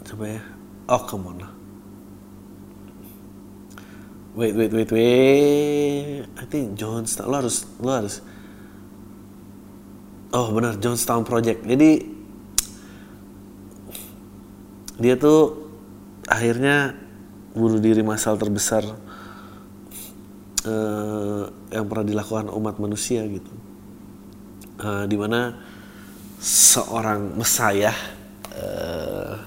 coba 0.04 0.24
ya. 0.36 0.42
Oh 0.90 1.02
come 1.06 1.24
on 1.30 1.36
lah. 1.38 1.52
Wait 4.34 4.58
wait 4.58 4.74
wait 4.74 4.90
wait. 4.90 6.26
I 6.34 6.44
think 6.50 6.74
Jonestown 6.74 7.30
lo 7.30 7.36
harus 7.38 7.62
lo 7.78 7.90
harus 7.94 8.18
oh 10.34 10.50
benar 10.50 10.82
Jonestown 10.82 11.22
Project. 11.22 11.62
Jadi 11.62 11.90
dia 14.98 15.14
tuh 15.14 15.70
akhirnya 16.26 16.98
bunuh 17.54 17.78
diri 17.78 18.02
massal 18.02 18.34
terbesar 18.34 18.82
uh, 20.66 21.44
yang 21.70 21.84
pernah 21.88 22.06
dilakukan 22.06 22.50
umat 22.52 22.76
manusia 22.80 23.24
gitu. 23.28 23.52
Uh, 24.80 25.06
di 25.06 25.14
mana 25.14 25.54
seorang 26.42 27.38
mesayah 27.38 27.94
uh, 28.58 29.38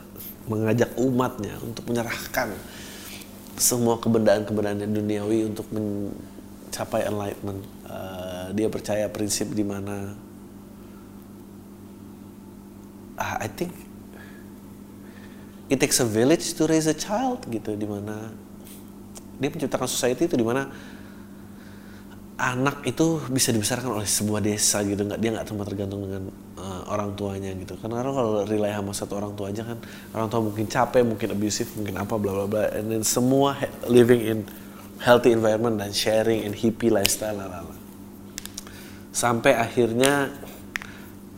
mengajak 0.47 0.95
umatnya 0.95 1.59
untuk 1.59 1.83
menyerahkan 1.91 2.55
semua 3.59 3.99
kebendaan-kebendaan 3.99 4.87
duniawi 4.87 5.49
untuk 5.49 5.67
mencapai 5.73 7.09
enlightenment. 7.09 7.61
Uh, 7.83 8.53
dia 8.55 8.71
percaya 8.71 9.11
prinsip 9.11 9.51
di 9.51 9.65
mana 9.65 10.15
uh, 13.19 13.35
I 13.41 13.49
think 13.51 13.73
it 15.67 15.81
takes 15.81 15.99
a 15.99 16.07
village 16.07 16.55
to 16.55 16.63
raise 16.69 16.87
a 16.87 16.95
child 16.95 17.43
gitu 17.51 17.75
di 17.75 17.83
mana 17.83 18.31
dia 19.37 19.49
menciptakan 19.51 19.89
society 19.89 20.25
itu 20.25 20.37
di 20.39 20.45
mana 20.45 20.71
anak 22.37 22.85
itu 22.85 23.17
bisa 23.33 23.49
dibesarkan 23.49 23.97
oleh 23.97 24.09
sebuah 24.09 24.41
desa 24.45 24.85
gitu. 24.85 25.01
Nggak 25.01 25.19
dia 25.19 25.29
nggak 25.33 25.47
cuma 25.49 25.65
tergantung 25.65 26.05
dengan 26.05 26.29
uh, 26.61 26.81
orang 26.93 27.17
tuanya 27.17 27.51
gitu. 27.57 27.73
Karena 27.81 28.05
kalau 28.05 28.45
rely 28.45 28.71
sama 28.73 28.93
satu 28.93 29.13
orang 29.17 29.33
tua 29.33 29.49
aja 29.49 29.65
kan 29.65 29.77
orang 30.13 30.27
tua 30.29 30.41
mungkin 30.45 30.65
capek 30.69 31.01
mungkin 31.01 31.27
abusive 31.33 31.69
mungkin 31.75 31.97
apa 31.97 32.13
bla 32.15 32.31
bla 32.31 32.45
bla. 32.45 32.63
And 32.77 32.93
then 32.93 33.01
semua 33.01 33.57
living 33.89 34.21
in 34.21 34.37
healthy 35.01 35.33
environment 35.33 35.81
dan 35.81 35.93
sharing 35.93 36.45
and 36.45 36.53
hippie 36.53 36.89
lifestyle 36.93 37.37
lalala 37.37 37.77
sampai 39.17 39.57
akhirnya 39.57 40.29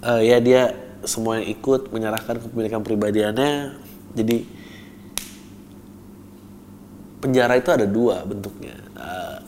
uh, 0.04 0.20
ya 0.20 0.44
dia 0.44 0.76
semua 1.08 1.40
yang 1.40 1.48
ikut 1.48 1.96
menyerahkan 1.96 2.44
kepemilikan 2.44 2.84
pribadiannya. 2.84 3.80
Jadi 4.20 4.38
penjara 7.24 7.56
itu 7.56 7.72
ada 7.72 7.88
dua 7.88 8.28
bentuknya. 8.28 8.76
Uh, 9.00 9.40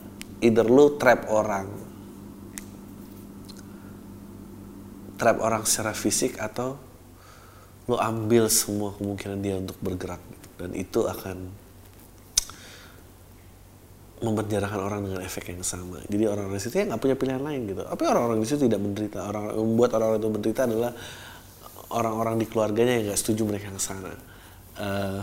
either 0.41 0.65
lu 0.65 0.97
trap 0.97 1.29
orang 1.29 1.69
trap 5.15 5.37
orang 5.37 5.63
secara 5.69 5.93
fisik 5.93 6.41
atau 6.41 6.75
lu 7.85 7.97
ambil 7.97 8.49
semua 8.49 8.97
kemungkinan 8.97 9.37
dia 9.39 9.55
untuk 9.61 9.77
bergerak 9.77 10.21
dan 10.57 10.73
itu 10.73 11.05
akan 11.05 11.37
mempenjarakan 14.21 14.79
orang 14.85 15.01
dengan 15.01 15.21
efek 15.25 15.49
yang 15.49 15.65
sama. 15.65 15.97
Jadi 16.05 16.29
orang-orang 16.29 16.61
di 16.61 16.61
situ 16.61 16.77
ya 16.77 16.85
nggak 16.93 17.01
punya 17.01 17.17
pilihan 17.17 17.41
lain 17.41 17.73
gitu. 17.73 17.81
Tapi 17.81 18.03
orang-orang 18.05 18.37
di 18.37 18.45
situ 18.45 18.69
tidak 18.69 18.77
menderita. 18.77 19.25
Orang 19.25 19.49
membuat 19.49 19.97
orang-orang 19.97 20.21
itu 20.21 20.29
menderita 20.29 20.61
adalah 20.69 20.91
orang-orang 21.91 22.35
di 22.37 22.45
keluarganya 22.45 22.93
yang 23.01 23.05
nggak 23.11 23.19
setuju 23.19 23.41
mereka 23.49 23.67
ke 23.73 23.81
sana 23.81 24.13
uh, 24.79 25.21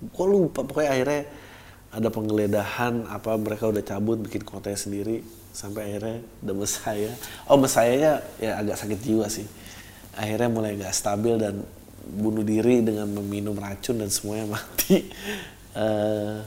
gue 0.00 0.26
lupa 0.26 0.64
pokoknya 0.64 0.90
akhirnya 0.92 1.22
ada 1.94 2.08
penggeledahan 2.10 3.08
apa 3.08 3.38
mereka 3.38 3.70
udah 3.70 3.82
cabut 3.82 4.18
bikin 4.20 4.42
kotanya 4.42 4.76
sendiri 4.76 5.22
sampai 5.54 5.88
akhirnya 5.88 6.18
The 6.44 6.52
Messiah 6.52 7.14
oh 7.48 7.56
Messiah 7.56 8.20
ya 8.36 8.50
agak 8.60 8.76
sakit 8.76 8.98
jiwa 9.00 9.26
sih. 9.30 9.46
Akhirnya 10.16 10.48
mulai 10.48 10.76
nggak 10.80 10.96
stabil 10.96 11.36
dan 11.36 11.60
bunuh 12.06 12.46
diri 12.46 12.80
dengan 12.80 13.10
meminum 13.10 13.52
racun 13.56 14.00
dan 14.00 14.08
semuanya 14.08 14.46
mati. 14.56 15.10
Uh, 15.76 16.40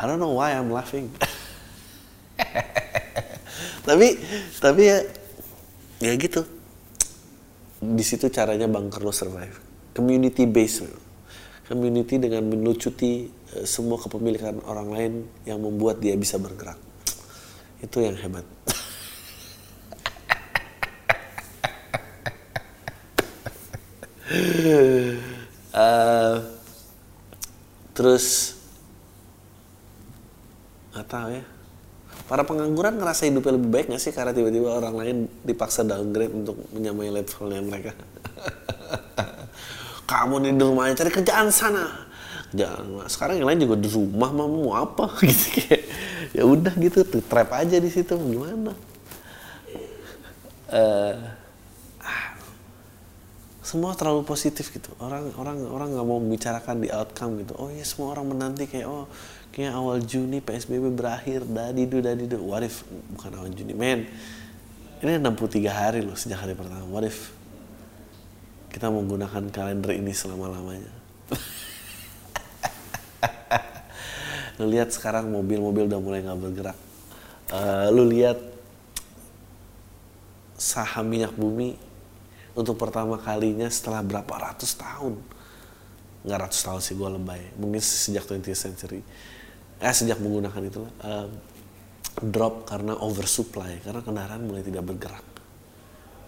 I 0.00 0.02
don't 0.04 0.20
know 0.20 0.36
why 0.36 0.52
I'm 0.52 0.72
laughing. 0.72 1.08
Tapi 3.88 4.16
tapi 4.60 4.82
ya 4.86 4.98
ya 6.04 6.12
gitu. 6.16 6.44
Di 7.80 8.04
situ 8.04 8.28
caranya 8.28 8.68
Bang 8.68 8.92
Carlo 8.92 9.08
survive. 9.08 9.56
Community 9.96 10.44
based 10.44 10.84
community 11.70 12.18
dengan 12.18 12.50
melucuti 12.50 13.30
uh, 13.30 13.39
semua 13.66 13.98
kepemilikan 13.98 14.62
orang 14.62 14.88
lain 14.94 15.12
yang 15.42 15.58
membuat 15.58 15.98
dia 15.98 16.14
bisa 16.14 16.38
bergerak. 16.38 16.78
Itu 17.82 17.98
yang 17.98 18.14
hebat. 18.14 18.46
Uh, 25.74 26.38
terus 27.98 28.54
nggak 30.94 31.08
tahu 31.10 31.28
ya. 31.34 31.44
Para 32.30 32.46
pengangguran 32.46 32.94
ngerasa 33.02 33.26
hidupnya 33.26 33.58
lebih 33.58 33.70
baik 33.74 33.86
nggak 33.90 34.02
sih 34.06 34.14
karena 34.14 34.30
tiba-tiba 34.30 34.70
orang 34.70 34.94
lain 34.94 35.16
dipaksa 35.42 35.82
downgrade 35.82 36.30
untuk 36.30 36.54
menyamai 36.70 37.10
levelnya 37.10 37.58
mereka? 37.58 37.90
Kamu 40.10 40.38
nih 40.38 40.54
di 40.54 40.62
rumah 40.62 40.94
cari 40.94 41.10
kerjaan 41.10 41.50
sana 41.50 42.09
jangan 42.50 43.06
sekarang 43.06 43.42
yang 43.42 43.48
lain 43.48 43.60
juga 43.66 43.76
di 43.78 43.88
rumah 43.90 44.30
mau 44.34 44.48
mau 44.50 44.72
apa? 44.74 45.10
Gitu 45.26 45.46
kayak 45.60 45.82
ya 46.30 46.42
udah 46.46 46.74
gitu 46.78 47.02
trap 47.26 47.50
aja 47.54 47.76
di 47.78 47.90
situ. 47.90 48.14
Gimana? 48.14 48.72
Uh, 50.70 51.18
semua 53.66 53.94
terlalu 53.94 54.26
positif 54.26 54.70
gitu. 54.74 54.90
Orang 54.98 55.30
orang 55.38 55.62
orang 55.70 55.88
nggak 55.94 56.06
mau 56.06 56.18
membicarakan 56.18 56.82
di 56.82 56.88
outcome 56.90 57.46
gitu. 57.46 57.54
Oh 57.58 57.70
ya 57.70 57.86
semua 57.86 58.14
orang 58.18 58.34
menanti 58.34 58.66
kayak 58.66 58.86
oh 58.86 59.06
kayak 59.54 59.74
awal 59.74 60.02
Juni 60.02 60.42
PSBB 60.42 60.90
berakhir. 60.94 61.46
Dadidu 61.46 62.02
dadidu 62.02 62.38
what 62.42 62.66
if? 62.66 62.82
Bukan 63.14 63.30
awal 63.38 63.50
Juni 63.54 63.74
men. 63.74 64.10
Ini 65.00 65.22
63 65.22 65.70
hari 65.70 66.00
loh 66.02 66.18
sejak 66.18 66.42
hari 66.42 66.58
pertama. 66.58 66.86
What 66.86 67.06
if 67.06 67.40
kita 68.70 68.86
menggunakan 68.86 69.50
kalender 69.50 69.98
ini 69.98 70.14
selama 70.14 70.46
lamanya 70.46 70.94
lu 74.60 74.68
lihat 74.68 74.92
sekarang 74.92 75.32
mobil-mobil 75.32 75.88
udah 75.88 76.00
mulai 76.04 76.20
nggak 76.20 76.40
bergerak. 76.40 76.78
Uh, 77.48 77.88
lu 77.96 78.04
lihat 78.12 78.36
saham 80.60 81.08
minyak 81.08 81.32
bumi 81.32 81.80
untuk 82.52 82.76
pertama 82.76 83.16
kalinya 83.16 83.64
setelah 83.72 84.04
berapa 84.04 84.28
ratus 84.28 84.76
tahun? 84.76 85.16
Nggak 86.28 86.38
ratus 86.44 86.60
tahun 86.60 86.80
sih 86.84 86.94
gue 87.00 87.08
lebay. 87.08 87.42
Mungkin 87.56 87.80
sejak 87.80 88.28
20th 88.28 88.60
century. 88.60 89.00
Eh 89.80 89.94
sejak 89.96 90.20
menggunakan 90.20 90.60
itu 90.60 90.84
uh, 90.84 91.28
drop 92.20 92.68
karena 92.68 93.00
oversupply 93.00 93.80
karena 93.80 94.04
kendaraan 94.04 94.44
mulai 94.44 94.60
tidak 94.60 94.84
bergerak. 94.84 95.24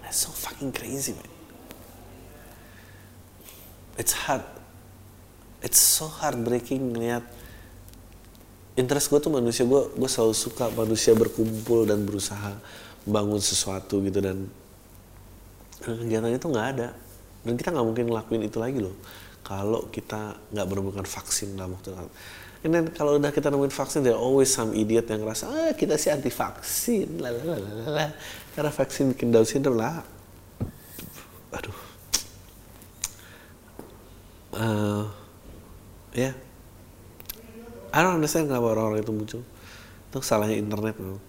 That's 0.01 0.25
so 0.25 0.33
fucking 0.33 0.73
crazy 0.73 1.13
man. 1.13 1.29
It's 4.01 4.17
hard. 4.25 4.49
It's 5.61 5.79
so 5.79 6.09
heartbreaking 6.09 6.97
ngeliat 6.97 7.42
interest 8.77 9.13
gue 9.13 9.21
tuh 9.21 9.33
manusia 9.33 9.69
gue 9.69 9.83
gue 9.93 10.11
selalu 10.11 10.35
suka 10.37 10.73
manusia 10.73 11.13
berkumpul 11.13 11.85
dan 11.85 12.05
berusaha 12.05 12.57
bangun 13.05 13.43
sesuatu 13.43 14.01
gitu 14.01 14.23
dan 14.23 14.49
kegiatan 15.83 16.31
itu 16.31 16.47
nggak 16.47 16.69
ada 16.79 16.89
dan 17.43 17.55
kita 17.59 17.69
nggak 17.75 17.87
mungkin 17.87 18.05
ngelakuin 18.09 18.43
itu 18.47 18.59
lagi 18.63 18.79
loh 18.79 18.95
kalau 19.43 19.91
kita 19.91 20.39
nggak 20.55 20.67
menemukan 20.71 21.05
vaksin 21.05 21.59
dalam 21.59 21.75
waktu 21.75 21.93
dekat. 21.93 22.11
Dan 22.63 22.95
kalau 22.95 23.19
udah 23.19 23.35
kita 23.35 23.51
nemuin 23.51 23.75
vaksin, 23.75 24.07
there 24.07 24.15
always 24.15 24.47
some 24.47 24.71
idiot 24.71 25.03
yang 25.11 25.27
ngerasa, 25.27 25.51
ah 25.51 25.71
kita 25.75 25.99
sih 25.99 26.15
anti 26.15 26.31
vaksin, 26.31 27.19
lalalala. 27.19 28.15
Karena 28.55 28.71
vaksin 28.71 29.11
bikin 29.11 29.35
Down 29.35 29.43
syndrome 29.43 29.83
lah. 29.83 30.07
Aduh. 31.51 31.79
Uh, 34.55 35.11
ya. 36.15 36.31
Yeah. 36.31 36.35
I 37.93 38.01
don't 38.01 38.17
understand 38.17 38.49
kenapa 38.49 38.73
orang-orang 38.73 39.05
itu 39.05 39.13
muncul. 39.13 39.43
Itu 40.09 40.19
salahnya 40.25 40.57
internet 40.57 40.97
loh. 40.97 41.21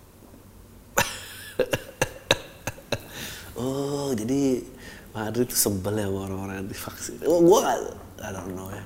oh 3.60 4.15
jadi 4.15 4.63
Madrid 5.13 5.45
itu 5.45 5.58
sebel 5.58 6.02
ya 6.02 6.10
orang-orang 6.10 6.65
anti 6.65 6.73
vaksin 6.73 7.21
oh, 7.30 7.45
gue 7.45 7.62
I 8.23 8.30
don't 8.34 8.58
know 8.58 8.73
ya 8.73 8.82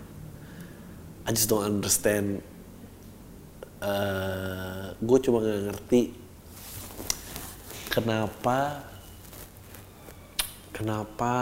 I 1.24 1.32
just 1.32 1.48
don't 1.48 1.64
understand 1.64 2.44
uh, 3.80 3.88
eh, 3.88 4.86
gue 5.00 5.18
cuma 5.24 5.40
gak 5.40 5.72
ngerti 5.72 6.02
kenapa 7.88 8.84
kenapa 10.76 11.36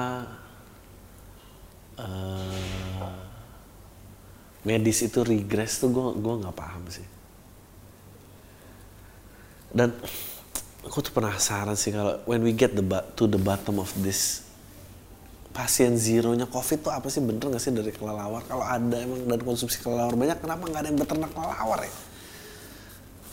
uh, 1.98 3.25
medis 4.66 5.06
itu 5.06 5.22
regress 5.22 5.78
tuh 5.78 5.94
gue 5.94 6.08
gue 6.18 6.36
nggak 6.42 6.58
paham 6.58 6.84
sih. 6.90 7.06
Dan 9.70 9.94
aku 10.82 10.98
tuh 11.06 11.14
penasaran 11.14 11.78
sih 11.78 11.94
kalau 11.94 12.20
when 12.26 12.42
we 12.42 12.52
get 12.52 12.74
the 12.74 12.84
to 13.14 13.30
the 13.30 13.38
bottom 13.38 13.78
of 13.78 13.94
this 14.02 14.46
pasien 15.56 15.96
zero-nya 15.96 16.50
covid 16.52 16.84
tuh 16.84 16.92
apa 16.92 17.08
sih? 17.08 17.24
Bener 17.24 17.48
gak 17.48 17.64
sih 17.64 17.72
dari 17.72 17.96
kelelawar? 17.96 18.44
Kalau 18.44 18.66
ada 18.66 19.00
emang 19.00 19.24
dari 19.24 19.40
konsumsi 19.40 19.80
kelelawar 19.80 20.12
banyak 20.12 20.44
kenapa 20.44 20.68
nggak 20.68 20.82
ada 20.84 20.90
yang 20.92 21.00
beternak 21.00 21.32
kelelawar 21.32 21.80
ya? 21.80 21.94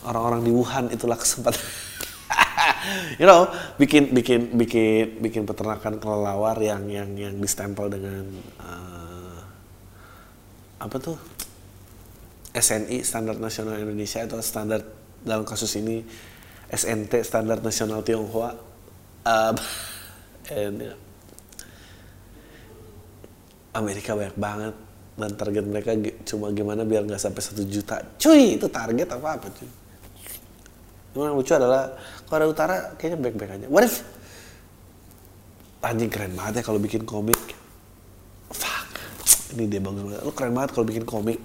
Orang-orang 0.07 0.41
di 0.47 0.53
Wuhan 0.55 0.85
itulah 0.95 1.19
kesempatan. 1.19 1.59
You 3.21 3.29
know 3.29 3.47
bikin 3.79 4.11
bikin 4.11 4.59
bikin 4.59 5.23
bikin 5.23 5.43
peternakan 5.47 6.03
kelelawar 6.03 6.59
yang 6.59 6.89
yang 6.91 7.15
yang 7.15 7.35
distempel 7.39 7.87
dengan 7.87 8.27
uh, 8.59 9.02
apa 10.83 10.97
tuh? 10.99 11.17
SNI 12.53 13.01
standar 13.07 13.39
nasional 13.39 13.79
Indonesia 13.79 14.21
atau 14.27 14.43
standar 14.43 14.83
dalam 15.23 15.47
kasus 15.47 15.73
ini. 15.79 16.03
SNT 16.69 17.23
standar 17.23 17.63
nasional 17.63 18.03
Tionghoa. 18.03 18.51
Uh, 19.23 19.55
and, 20.59 20.91
yeah. 20.91 20.99
Amerika 23.73 24.13
banyak 24.13 24.37
banget 24.37 24.75
dan 25.17 25.31
target 25.33 25.65
mereka 25.65 25.97
cuma 26.29 26.53
gimana 26.53 26.85
biar 26.85 27.09
nggak 27.09 27.23
sampai 27.23 27.41
satu 27.41 27.65
juta. 27.65 28.05
Cuy 28.21 28.61
itu 28.61 28.69
target 28.69 29.09
apa 29.09 29.39
apa 29.39 29.47
cuy? 29.49 29.71
Cuma 31.17 31.33
yang 31.33 31.37
lucu 31.41 31.53
adalah 31.57 31.97
Korea 32.29 32.49
Utara 32.49 32.77
kayaknya 33.01 33.19
baik-baik 33.21 33.51
aja. 33.57 33.67
What 33.73 33.89
if? 33.89 34.05
Anjing 35.81 36.13
keren 36.13 36.37
banget 36.37 36.61
ya 36.61 36.63
kalau 36.69 36.81
bikin 36.81 37.09
komik 37.09 37.62
ini 39.55 39.69
dia 39.69 39.81
bagus 39.81 40.03
banget. 40.03 40.21
Lu 40.25 40.33
keren 40.33 40.53
banget 40.57 40.71
kalau 40.73 40.87
bikin 40.89 41.05
komik. 41.05 41.41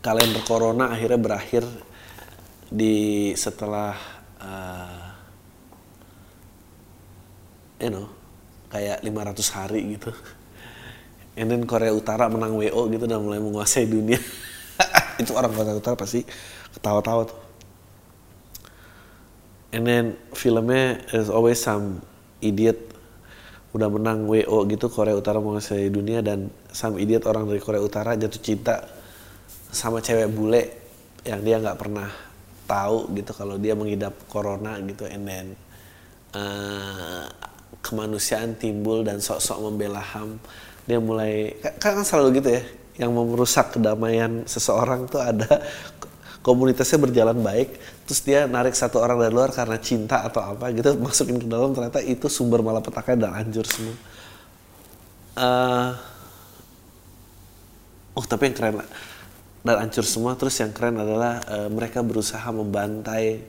Kalender 0.00 0.42
corona 0.46 0.94
akhirnya 0.94 1.18
berakhir 1.18 1.66
di 2.70 3.30
setelah 3.34 3.94
uh, 4.38 5.06
you 7.82 7.90
know 7.90 8.06
kayak 8.70 9.02
500 9.02 9.56
hari 9.56 9.80
gitu. 9.98 10.10
And 11.36 11.52
then 11.52 11.68
Korea 11.68 11.92
Utara 11.92 12.32
menang 12.32 12.56
WO 12.56 12.88
gitu 12.88 13.04
dan 13.04 13.20
mulai 13.20 13.36
menguasai 13.36 13.84
dunia. 13.84 14.16
Itu 15.20 15.36
orang 15.36 15.52
Korea 15.52 15.76
Utara 15.76 15.92
pasti 15.92 16.24
ketawa-tawa 16.72 17.28
tuh. 17.28 17.40
And 19.76 19.84
then 19.84 20.16
filmnya 20.32 21.04
is 21.12 21.28
always 21.28 21.60
some 21.60 22.00
idiot 22.40 22.95
udah 23.76 23.88
menang 23.92 24.24
WO 24.24 24.64
gitu 24.64 24.88
Korea 24.88 25.12
Utara 25.12 25.36
menguasai 25.36 25.92
dunia 25.92 26.24
dan 26.24 26.48
some 26.72 26.96
idiot 26.96 27.28
orang 27.28 27.44
dari 27.44 27.60
Korea 27.60 27.84
Utara 27.84 28.16
jatuh 28.16 28.40
cinta 28.40 28.88
sama 29.68 30.00
cewek 30.00 30.32
bule 30.32 30.62
yang 31.28 31.44
dia 31.44 31.60
nggak 31.60 31.76
pernah 31.76 32.08
tahu 32.64 33.12
gitu 33.12 33.36
kalau 33.36 33.60
dia 33.60 33.76
mengidap 33.76 34.16
corona 34.32 34.80
gitu. 34.80 35.04
And 35.04 35.22
then 35.28 35.46
uh, 36.32 37.28
kemanusiaan 37.84 38.56
timbul 38.56 39.04
dan 39.04 39.20
sok-sok 39.20 39.58
membela 39.68 40.00
HAM. 40.00 40.40
Dia 40.88 40.96
mulai 40.96 41.60
kan, 41.60 42.00
kan 42.00 42.06
selalu 42.06 42.40
gitu 42.40 42.50
ya 42.56 42.62
yang 42.96 43.12
merusak 43.12 43.76
kedamaian 43.76 44.48
seseorang 44.48 45.04
tuh 45.04 45.20
ada 45.20 45.60
komunitasnya 46.46 47.02
berjalan 47.02 47.42
baik 47.42 47.74
terus 48.06 48.22
dia 48.22 48.46
narik 48.46 48.78
satu 48.78 49.02
orang 49.02 49.18
dari 49.18 49.34
luar 49.34 49.50
karena 49.50 49.82
cinta 49.82 50.22
atau 50.22 50.54
apa 50.54 50.70
gitu 50.70 50.94
masukin 51.02 51.42
ke 51.42 51.50
dalam 51.50 51.74
ternyata 51.74 51.98
itu 52.06 52.30
sumber 52.30 52.62
malapetaka 52.62 53.18
dan 53.18 53.34
hancur 53.34 53.66
semua. 53.66 53.98
Uh, 55.36 55.92
oh 58.14 58.22
tapi 58.22 58.46
yang 58.48 58.54
keren 58.54 58.78
dan 59.66 59.76
hancur 59.82 60.06
semua 60.06 60.38
terus 60.38 60.54
yang 60.62 60.70
keren 60.70 61.02
adalah 61.02 61.42
uh, 61.50 61.66
mereka 61.66 62.06
berusaha 62.06 62.46
membantai 62.54 63.42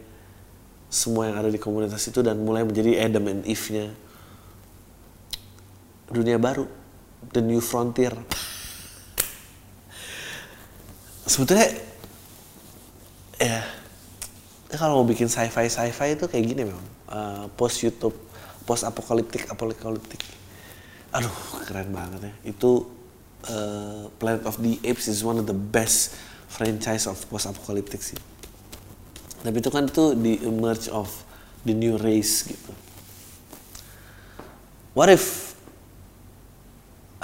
semua 0.90 1.30
yang 1.30 1.38
ada 1.38 1.54
di 1.54 1.62
komunitas 1.62 2.02
itu 2.10 2.26
dan 2.26 2.42
mulai 2.42 2.66
menjadi 2.66 3.06
Adam 3.06 3.30
and 3.30 3.46
Eve-nya. 3.46 3.94
Dunia 6.10 6.42
baru. 6.42 6.66
The 7.28 7.44
new 7.44 7.60
frontier. 7.60 8.16
Sebetulnya 11.28 11.87
ya 13.38 13.62
kalau 14.76 15.02
mau 15.02 15.08
bikin 15.08 15.32
sci-fi 15.32 15.72
sci-fi 15.72 16.18
itu 16.18 16.26
kayak 16.28 16.46
gini 16.46 16.62
memang 16.68 16.88
uh, 17.08 17.46
post 17.56 17.86
YouTube 17.86 18.16
post 18.68 18.84
apokaliptik 18.84 19.48
apokaliptik. 19.48 20.20
Aduh 21.16 21.32
keren 21.64 21.96
banget 21.96 22.28
ya. 22.28 22.34
Itu 22.52 22.84
uh, 23.48 24.12
Planet 24.20 24.44
of 24.44 24.60
the 24.60 24.76
Apes 24.84 25.08
is 25.08 25.24
one 25.24 25.40
of 25.40 25.48
the 25.48 25.56
best 25.56 26.20
franchise 26.52 27.08
of 27.08 27.16
post 27.32 27.48
apocalyptic 27.48 28.04
sih. 28.04 28.20
Tapi 29.40 29.64
itu 29.64 29.72
kan 29.72 29.88
tuh 29.88 30.20
di 30.20 30.44
emerge 30.44 30.92
of 30.92 31.08
the 31.64 31.72
new 31.72 31.96
race 31.96 32.44
gitu. 32.44 32.76
What 34.92 35.08
if 35.08 35.56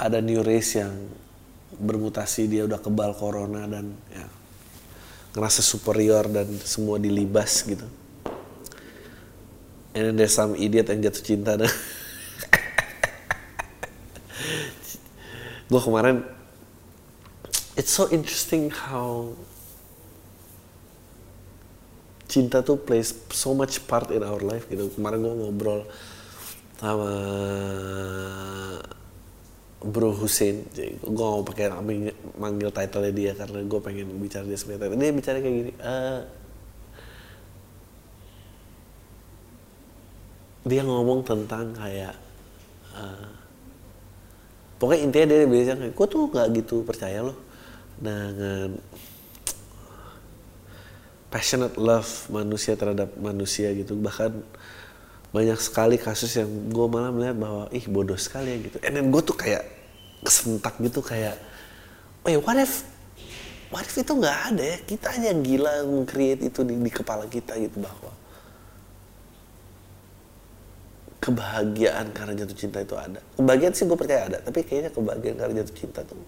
ada 0.00 0.24
new 0.24 0.40
race 0.40 0.80
yang 0.80 0.94
bermutasi 1.74 2.46
dia 2.46 2.64
udah 2.64 2.78
kebal 2.78 3.12
corona 3.18 3.66
dan 3.66 3.98
ya 4.08 4.24
ngerasa 5.34 5.60
superior 5.60 6.30
dan 6.30 6.46
semua 6.62 6.96
dilibas 7.02 7.66
gitu. 7.66 7.84
And 9.94 10.10
then 10.10 10.14
there's 10.18 10.34
some 10.34 10.54
idiot 10.58 10.90
yang 10.90 11.02
jatuh 11.02 11.22
cinta 11.22 11.54
dan 11.58 11.70
gue 15.70 15.80
kemarin 15.82 16.22
it's 17.74 17.90
so 17.90 18.06
interesting 18.14 18.70
how 18.70 19.34
cinta 22.30 22.62
tuh 22.62 22.78
plays 22.78 23.14
so 23.30 23.54
much 23.54 23.82
part 23.86 24.10
in 24.10 24.22
our 24.22 24.42
life 24.42 24.66
gitu 24.70 24.90
kemarin 24.94 25.22
gue 25.22 25.34
ngobrol 25.34 25.86
sama 26.78 27.10
Bro 29.84 30.16
Hussein, 30.16 30.64
gue 30.72 31.26
mau 31.28 31.44
pakai 31.44 31.68
manggil 32.40 32.72
title 32.72 33.12
dia 33.12 33.36
karena 33.36 33.60
gue 33.60 33.80
pengen 33.84 34.08
bicara 34.16 34.48
dia 34.48 34.56
sebagai 34.56 34.88
title. 34.88 34.96
Dia 34.96 35.12
bicara 35.12 35.36
kayak 35.44 35.54
gini, 35.60 35.72
uh, 35.76 36.20
dia 40.64 40.80
ngomong 40.80 41.20
tentang 41.28 41.76
kayak 41.76 42.16
uh, 42.96 43.28
pokoknya 44.80 45.00
intinya 45.04 45.26
dia 45.36 45.44
bilang 45.44 45.92
gue 45.92 46.06
tuh 46.08 46.32
nggak 46.32 46.48
gitu 46.64 46.80
percaya 46.88 47.20
loh 47.20 47.36
dengan 48.00 48.80
passionate 51.28 51.76
love 51.76 52.32
manusia 52.32 52.80
terhadap 52.80 53.12
manusia 53.20 53.76
gitu 53.76 53.92
bahkan 54.00 54.40
banyak 55.34 55.58
sekali 55.58 55.98
kasus 55.98 56.30
yang 56.38 56.46
gue 56.70 56.86
malah 56.86 57.10
melihat 57.10 57.34
bahwa 57.34 57.64
ih 57.74 57.82
bodoh 57.90 58.14
sekali 58.14 58.54
ya 58.54 58.58
gitu 58.70 58.76
and 58.86 58.94
then 58.94 59.10
gue 59.10 59.18
tuh 59.18 59.34
kayak 59.34 59.66
kesentak 60.22 60.78
gitu 60.78 61.02
kayak 61.02 61.34
oh 62.22 62.30
ya 62.30 62.38
what 62.38 62.54
if 62.54 62.86
what 63.74 63.82
if 63.82 63.98
itu 63.98 64.14
nggak 64.14 64.54
ada 64.54 64.62
ya 64.62 64.78
kita 64.86 65.10
aja 65.10 65.34
gila 65.34 65.72
meng-create 65.90 66.46
itu 66.46 66.62
di, 66.62 66.78
di 66.78 66.90
kepala 66.94 67.26
kita 67.26 67.58
gitu 67.58 67.82
bahwa 67.82 68.14
kebahagiaan 71.24 72.12
karena 72.12 72.36
jatuh 72.36 72.52
cinta 72.52 72.84
itu 72.84 72.92
ada. 73.00 73.16
Kebahagiaan 73.40 73.72
sih 73.72 73.88
gue 73.88 73.96
percaya 73.96 74.28
ada, 74.28 74.38
tapi 74.44 74.60
kayaknya 74.60 74.92
kebahagiaan 74.92 75.36
karena 75.40 75.54
jatuh 75.64 75.76
cinta 75.80 76.04
tuh 76.04 76.20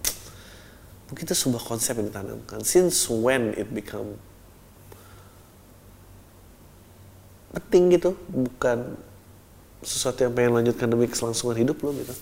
begitu 1.07 1.31
sebuah 1.37 1.63
konsep 1.63 1.93
yang 2.01 2.09
ditanamkan. 2.09 2.65
Since 2.65 3.07
when 3.13 3.53
it 3.53 3.69
become 3.69 4.17
penting 7.53 7.95
gitu, 7.95 8.17
bukan 8.27 8.97
sesuatu 9.85 10.25
yang 10.25 10.33
pengen 10.33 10.53
lanjutkan 10.57 10.87
demi 10.89 11.07
keselangsungan 11.07 11.57
hidup 11.59 11.77
lo 11.85 11.93
gitu. 11.95 12.13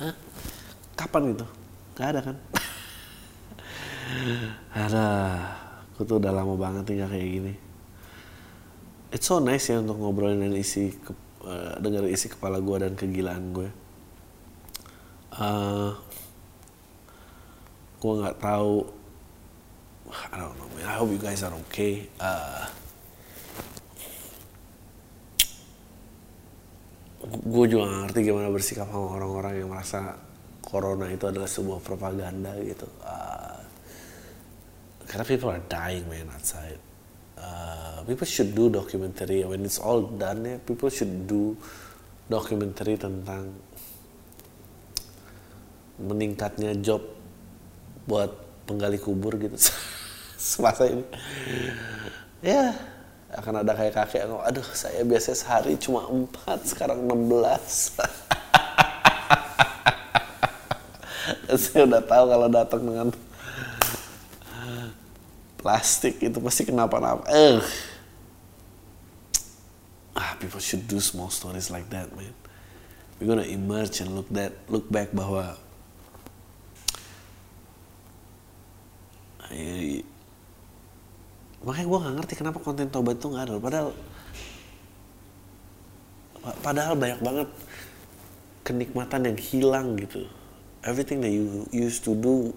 Hah? 0.00 0.14
Kapan 0.96 1.36
gitu? 1.36 1.46
Gak 1.96 2.06
ada 2.16 2.20
kan? 2.32 2.36
ada. 4.86 5.06
Aku 5.96 6.04
tuh 6.04 6.20
udah 6.20 6.32
lama 6.32 6.54
banget 6.56 6.84
tinggal 6.84 7.08
kayak 7.08 7.28
gini. 7.28 7.54
It's 9.12 9.28
so 9.28 9.40
nice 9.40 9.72
ya 9.72 9.80
untuk 9.80 9.96
ngobrolin 9.96 10.44
dan 10.44 10.52
isi 10.52 10.92
ke 10.92 11.12
uh, 11.46 11.78
dengar 11.80 12.04
isi 12.10 12.28
kepala 12.28 12.58
gue 12.60 12.76
dan 12.82 12.92
kegilaan 12.98 13.54
gue 13.54 13.68
uh, 15.40 15.90
gue 17.96 18.12
nggak 18.22 18.38
tahu 18.40 18.84
I 20.06 20.38
don't 20.38 20.54
know 20.54 20.70
man. 20.78 20.86
I 20.86 20.94
hope 20.94 21.10
you 21.10 21.18
guys 21.18 21.42
are 21.42 21.54
okay 21.66 22.06
uh, 22.22 22.66
gue 27.26 27.64
juga 27.66 27.90
gak 27.90 28.00
ngerti 28.06 28.18
gimana 28.22 28.48
bersikap 28.54 28.86
sama 28.86 29.18
orang-orang 29.18 29.54
yang 29.58 29.70
merasa 29.70 30.14
corona 30.62 31.10
itu 31.10 31.26
adalah 31.26 31.50
sebuah 31.50 31.78
propaganda 31.82 32.54
gitu. 32.62 32.86
Uh, 33.02 33.58
karena 35.06 35.24
people 35.26 35.50
are 35.50 35.62
dying 35.66 36.06
man 36.06 36.30
outside. 36.30 36.78
Uh, 37.38 38.02
people 38.06 38.26
should 38.26 38.54
do 38.54 38.70
documentary. 38.70 39.42
When 39.42 39.62
it's 39.66 39.78
all 39.78 40.02
done 40.06 40.42
ya. 40.42 40.56
People 40.62 40.90
should 40.90 41.26
do 41.26 41.54
documentary 42.26 42.98
tentang 42.98 43.54
meningkatnya 46.02 46.74
job 46.82 47.02
buat 48.06 48.30
penggali 48.66 48.98
kubur 48.98 49.38
gitu. 49.38 49.54
Semasa 50.38 50.90
ini. 50.90 51.06
Ya 52.42 52.95
akan 53.34 53.66
ada 53.66 53.74
kayak 53.74 53.94
kakek 53.94 54.22
yang 54.22 54.38
aduh 54.38 54.62
saya 54.70 55.02
biasa 55.02 55.34
sehari 55.34 55.74
cuma 55.74 56.06
empat 56.06 56.62
sekarang 56.62 57.02
16 57.10 57.98
saya 61.62 61.82
udah 61.86 62.02
tahu 62.06 62.24
kalau 62.30 62.48
datang 62.50 62.82
dengan 62.86 63.08
plastik 65.66 66.22
itu 66.22 66.38
pasti 66.38 66.62
kenapa-napa. 66.62 67.26
Eh. 67.26 67.58
Ah, 70.14 70.38
people 70.38 70.62
should 70.62 70.86
do 70.86 71.02
small 71.02 71.26
stories 71.26 71.74
like 71.74 71.90
that, 71.90 72.14
man. 72.14 72.30
We're 73.18 73.26
gonna 73.26 73.50
emerge 73.50 73.98
and 73.98 74.14
look 74.14 74.30
that 74.30 74.54
look 74.70 74.86
back 74.86 75.10
bahwa 75.10 75.58
makanya 81.66 81.86
gue 81.90 81.98
gak 81.98 82.14
ngerti 82.22 82.34
kenapa 82.38 82.58
konten 82.62 82.86
tobat 82.86 83.18
itu 83.18 83.26
gak 83.26 83.50
ada. 83.50 83.58
Padahal 83.58 83.90
padahal 86.62 86.94
banyak 86.94 87.20
banget 87.26 87.48
kenikmatan 88.62 89.20
yang 89.26 89.38
hilang 89.38 89.86
gitu. 89.98 90.30
Everything 90.86 91.18
that 91.18 91.34
you 91.34 91.66
used 91.74 92.06
to 92.06 92.14
do 92.14 92.54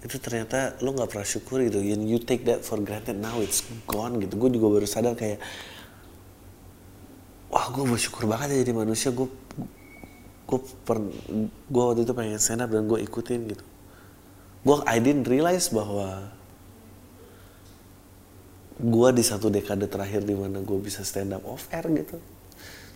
itu 0.00 0.16
ternyata 0.16 0.80
lo 0.80 0.96
nggak 0.96 1.12
pernah 1.12 1.28
syukur 1.28 1.60
gitu. 1.60 1.84
And 1.84 2.08
you 2.08 2.16
take 2.16 2.48
that 2.48 2.64
for 2.64 2.80
granted 2.80 3.20
now 3.20 3.36
it's 3.44 3.60
gone 3.84 4.16
gitu. 4.16 4.40
Gue 4.40 4.48
juga 4.48 4.80
baru 4.80 4.88
sadar 4.88 5.12
kayak 5.12 5.36
wah 7.52 7.68
gue 7.68 7.84
bersyukur 7.84 8.24
banget 8.24 8.56
ya 8.56 8.64
jadi 8.64 8.72
manusia. 8.72 9.12
Gue 9.12 9.28
gue 10.48 10.58
per 10.88 11.04
gue 11.68 11.82
waktu 11.84 12.08
itu 12.08 12.12
pengen 12.16 12.40
stand 12.40 12.64
up 12.64 12.72
dan 12.72 12.88
gue 12.88 12.96
ikutin 13.04 13.40
gitu. 13.52 13.64
Gue 14.64 14.80
I 14.88 15.04
didn't 15.04 15.28
realize 15.28 15.68
bahwa 15.68 16.32
gue 18.80 19.08
di 19.12 19.20
satu 19.20 19.52
dekade 19.52 19.84
terakhir 19.84 20.24
di 20.24 20.32
mana 20.32 20.64
gue 20.64 20.78
bisa 20.80 21.04
stand 21.04 21.36
up 21.36 21.44
off 21.44 21.68
air 21.68 21.84
gitu. 21.92 22.16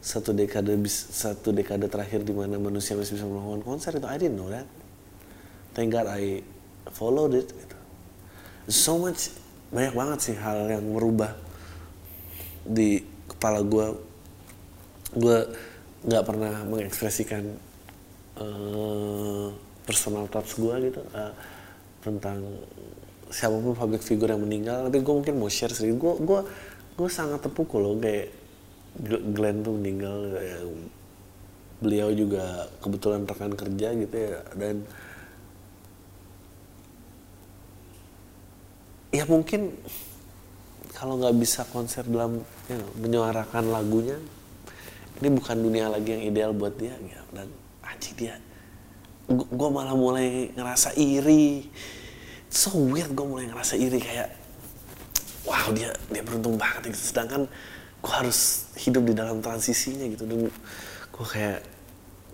Satu 0.01 0.33
dekade 0.33 0.73
satu 0.89 1.53
dekade 1.53 1.89
terakhir 1.93 2.25
di 2.25 2.33
mana 2.33 2.57
manusia 2.57 2.97
masih 2.97 3.21
bisa 3.21 3.29
melakukan 3.29 3.61
konser 3.65 3.93
itu 4.01 4.09
I 4.09 4.17
didn't 4.17 4.41
know 4.41 4.49
that. 4.49 4.65
Thank 5.77 5.93
God 5.93 6.09
I 6.09 6.41
followed 6.93 7.37
it 7.37 7.49
gitu. 7.53 7.77
so 8.69 8.97
much 8.97 9.29
banyak 9.69 9.93
banget 9.93 10.19
sih 10.25 10.37
hal 10.41 10.69
yang 10.69 10.85
merubah 10.89 11.37
di 12.65 13.05
kepala 13.29 13.61
gue 13.61 13.87
gue 15.15 15.39
nggak 16.05 16.25
pernah 16.25 16.65
mengekspresikan 16.65 17.45
uh, 18.41 19.53
personal 19.85 20.29
thoughts 20.33 20.57
gue 20.57 20.75
gitu 20.89 21.01
uh, 21.13 21.33
tentang 22.01 22.41
siapa 23.35 23.59
pun 23.59 23.75
public 23.75 24.07
figure 24.07 24.31
yang 24.31 24.47
meninggal 24.47 24.87
tapi 24.87 25.03
gue 25.03 25.15
mungkin 25.19 25.35
mau 25.43 25.51
share 25.51 25.75
sedikit 25.75 25.99
gue 25.99 26.15
gue 26.23 26.41
gue 26.95 27.09
sangat 27.11 27.43
terpukul 27.43 27.83
loh 27.83 27.99
kayak 27.99 28.31
Glenn 29.35 29.67
tuh 29.67 29.75
meninggal 29.75 30.39
ya, 30.39 30.59
beliau 31.83 32.15
juga 32.15 32.71
kebetulan 32.79 33.27
rekan 33.27 33.59
kerja 33.59 33.91
gitu 33.91 34.15
ya 34.15 34.39
dan 34.55 34.87
ya 39.11 39.27
mungkin 39.27 39.75
kalau 40.95 41.19
nggak 41.19 41.35
bisa 41.35 41.67
konser 41.75 42.07
dalam 42.07 42.39
know, 42.71 42.91
menyuarakan 43.03 43.75
lagunya 43.75 44.15
ini 45.19 45.29
bukan 45.35 45.59
dunia 45.59 45.91
lagi 45.91 46.15
yang 46.15 46.23
ideal 46.23 46.51
buat 46.55 46.79
dia 46.79 46.95
ya. 46.95 47.21
dan 47.35 47.51
aji 47.83 48.11
dia 48.15 48.39
gue 49.35 49.69
malah 49.75 49.99
mulai 49.99 50.55
ngerasa 50.55 50.95
iri 50.95 51.67
so 52.55 52.71
weird 52.79 53.11
gue 53.11 53.27
mulai 53.27 53.51
ngerasa 53.51 53.75
iri 53.75 53.99
kayak 53.99 54.31
wow 55.43 55.75
dia 55.75 55.91
dia 56.07 56.23
beruntung 56.23 56.55
banget 56.55 56.95
gitu. 56.95 57.11
Sedangkan 57.11 57.51
gue 57.99 58.13
harus 58.15 58.71
hidup 58.79 59.03
di 59.03 59.15
dalam 59.19 59.43
transisinya 59.43 60.07
gitu 60.07 60.23
dan 60.25 60.47
gue 61.11 61.27
kayak 61.27 61.67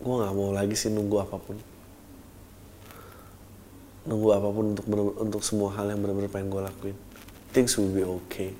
gue 0.01 0.15
nggak 0.15 0.35
mau 0.37 0.53
lagi 0.53 0.77
sih 0.77 0.93
nunggu 0.93 1.17
apa 1.25 1.41
pun. 1.41 1.57
Nunggu 4.05 4.29
apa 4.37 4.49
pun 4.53 4.65
untuk 4.77 4.87
bener- 4.87 5.17
untuk 5.25 5.41
semua 5.41 5.73
hal 5.73 5.89
yang 5.89 6.05
benar-benar 6.05 6.29
pengen 6.29 6.53
gue 6.53 6.63
lakuin. 6.69 6.97
Things 7.57 7.73
will 7.81 7.91
be 7.91 8.05
okay. 8.05 8.53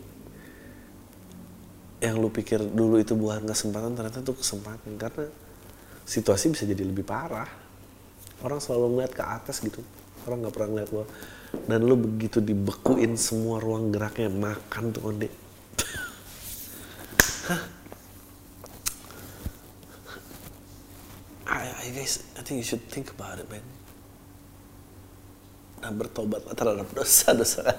Yang 2.01 2.15
lu 2.17 2.29
pikir 2.33 2.61
dulu 2.65 2.97
itu 2.97 3.13
bukan 3.13 3.45
kesempatan 3.45 3.93
ternyata 3.93 4.25
itu 4.25 4.33
kesempatan. 4.33 4.97
Karena 4.97 5.29
situasi 6.09 6.57
bisa 6.57 6.65
jadi 6.65 6.89
lebih 6.89 7.05
parah. 7.05 7.49
Orang 8.41 8.57
selalu 8.57 8.97
ngeliat 8.97 9.13
ke 9.13 9.21
atas 9.21 9.61
gitu. 9.61 9.85
Orang 10.25 10.41
nggak 10.41 10.57
pernah 10.57 10.69
ngeliat 10.73 10.91
lo 10.97 11.05
dan 11.67 11.83
lu 11.87 11.97
begitu 11.99 12.41
dibekuin 12.43 13.17
semua 13.19 13.59
ruang 13.59 13.91
geraknya 13.91 14.31
makan 14.31 14.93
tuh 14.95 15.03
onde. 15.07 15.27
Hah? 17.51 17.63
I, 21.51 21.67
I 21.67 21.91
guess 21.91 22.23
I 22.39 22.47
think 22.47 22.63
you 22.63 22.67
should 22.67 22.87
think 22.87 23.11
about 23.11 23.43
it 23.43 23.51
man. 23.51 23.63
Dan 25.83 25.99
bertobat 25.99 26.47
terhadap 26.55 26.87
dosa-dosa. 26.95 27.67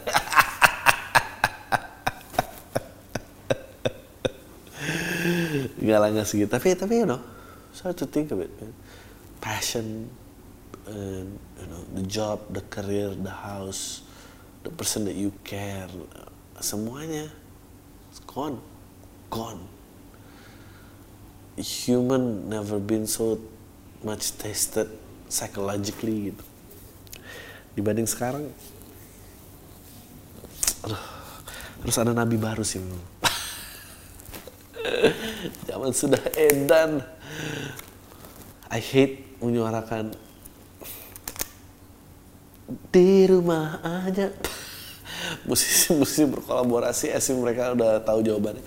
Gak 5.81 5.97
lah 5.97 6.13
nggak 6.13 6.29
segitu. 6.29 6.49
Tapi 6.49 6.77
tapi 6.77 7.01
you 7.01 7.09
know 7.09 7.21
so 7.71 7.89
to 7.95 8.05
think 8.05 8.29
of 8.35 8.43
it 8.43 8.51
man. 8.59 8.75
passion 9.41 10.05
and 10.87 11.37
you 11.59 11.67
know 11.69 11.81
the 11.93 12.05
job 12.09 12.41
the 12.49 12.61
career 12.73 13.13
the 13.13 13.33
house 13.33 14.01
the 14.65 14.71
person 14.73 15.05
that 15.05 15.15
you 15.15 15.29
care 15.45 15.89
semuanya 16.61 17.29
it's 18.09 18.21
gone 18.25 18.61
gone. 19.31 19.63
Human 21.55 22.51
never 22.51 22.77
been 22.83 23.07
so 23.07 23.39
much 24.03 24.35
tested 24.35 24.91
psychologically 25.31 26.35
gitu. 26.35 26.43
Dibanding 27.79 28.03
sekarang 28.03 28.51
aduh, 30.83 30.99
harus 31.79 31.95
ada 31.95 32.11
nabi 32.11 32.35
baru 32.35 32.67
sih 32.67 32.83
memang. 32.83 33.03
zaman 35.71 35.91
sudah 35.95 36.19
edan. 36.35 36.99
I 38.71 38.79
hate 38.79 39.39
menyuarakan 39.39 40.15
di 42.91 43.27
rumah 43.27 43.79
aja. 43.83 44.31
Musisi-musisi 45.47 46.27
berkolaborasi 46.27 47.13
asing 47.13 47.39
mereka 47.39 47.75
udah 47.75 48.01
tahu 48.01 48.25
jawabannya. 48.25 48.63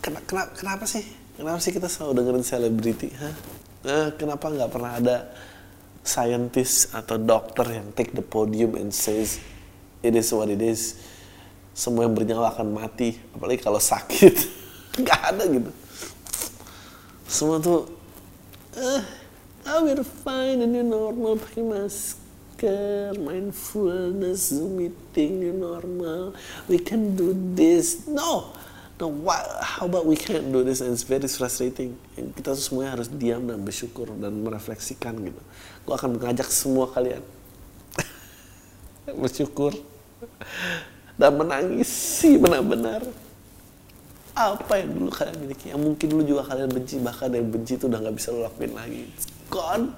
Kenapa, 0.00 0.24
kenapa, 0.26 0.50
kenapa 0.56 0.84
sih? 0.88 1.04
Kenapa 1.36 1.58
sih 1.60 1.72
kita 1.72 1.88
selalu 1.88 2.20
dengerin 2.20 2.44
selebriti? 2.44 3.08
Eh, 3.80 4.08
kenapa 4.16 4.52
nggak 4.52 4.70
pernah 4.72 4.92
ada 4.96 5.16
scientist 6.04 6.92
atau 6.96 7.20
dokter 7.20 7.80
yang 7.80 7.92
take 7.92 8.12
the 8.16 8.24
podium 8.24 8.76
and 8.76 8.92
says 8.92 9.40
it 10.04 10.16
is 10.16 10.32
what 10.32 10.48
it 10.48 10.60
is. 10.60 11.00
Semua 11.72 12.04
yang 12.08 12.16
bernyawa 12.16 12.52
akan 12.52 12.76
mati 12.76 13.16
apalagi 13.32 13.60
kalau 13.60 13.80
sakit. 13.80 14.36
Nggak 15.00 15.20
ada 15.32 15.44
gitu. 15.48 15.70
Semua 17.24 17.56
tuh 17.62 17.88
eh 18.76 19.02
I 19.64 19.76
will 19.84 20.02
find 20.02 20.64
a 20.64 20.68
new 20.68 20.82
normal 20.82 21.36
pakai 21.36 21.62
masker 21.62 22.29
mindfulness 23.16 24.52
zoom 24.52 24.76
meeting 24.76 25.40
normal. 25.56 26.34
We 26.68 26.78
can 26.78 27.16
do 27.16 27.32
this. 27.56 28.06
No. 28.06 28.52
No 29.00 29.08
why, 29.08 29.40
how 29.64 29.88
about 29.88 30.04
we 30.04 30.12
can't 30.12 30.52
do 30.52 30.60
this? 30.60 30.84
And 30.84 30.92
it's 30.92 31.08
very 31.08 31.24
frustrating. 31.24 31.96
Kita 32.12 32.52
semuanya 32.52 33.00
harus 33.00 33.08
diam 33.08 33.48
dan 33.48 33.64
bersyukur 33.64 34.12
dan 34.12 34.44
merefleksikan 34.44 35.16
gitu. 35.24 35.40
Gua 35.88 35.96
akan 35.96 36.20
mengajak 36.20 36.52
semua 36.52 36.84
kalian. 36.92 37.24
Bersyukur. 39.24 39.72
Dan 41.16 41.32
menangisi 41.32 42.36
benar-benar 42.36 43.08
apa 44.36 44.72
yang 44.84 44.92
dulu 44.92 45.08
kalian 45.08 45.36
miliki. 45.48 45.72
Yang 45.72 45.80
mungkin 45.80 46.06
dulu 46.12 46.22
juga 46.36 46.42
kalian 46.52 46.68
benci 46.68 46.96
bahkan 47.00 47.32
yang 47.32 47.48
benci 47.48 47.80
itu 47.80 47.88
udah 47.88 48.04
nggak 48.04 48.16
bisa 48.20 48.36
lo 48.36 48.44
lakuin 48.44 48.72
lagi. 48.76 49.08
It's 49.16 49.28
gone 49.48 49.96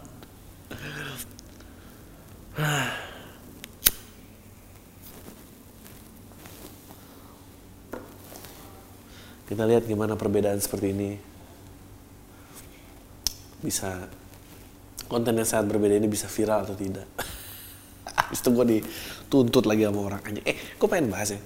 kita 9.48 9.64
lihat 9.64 9.88
gimana 9.88 10.20
perbedaan 10.20 10.60
seperti 10.60 10.92
ini. 10.92 11.16
Bisa 13.62 14.04
konten 15.08 15.38
yang 15.38 15.48
sangat 15.48 15.72
berbeda 15.72 15.96
ini 15.96 16.08
bisa 16.10 16.28
viral 16.28 16.68
atau 16.68 16.76
tidak? 16.76 17.08
Habis 18.20 18.40
itu 18.44 18.50
gue 18.52 18.66
dituntut 18.76 19.64
lagi 19.64 19.88
sama 19.88 20.00
orang 20.12 20.20
aja 20.24 20.40
eh 20.44 20.56
gue 20.76 20.88
pengen 20.88 21.08
bahas 21.08 21.32
ya. 21.32 21.40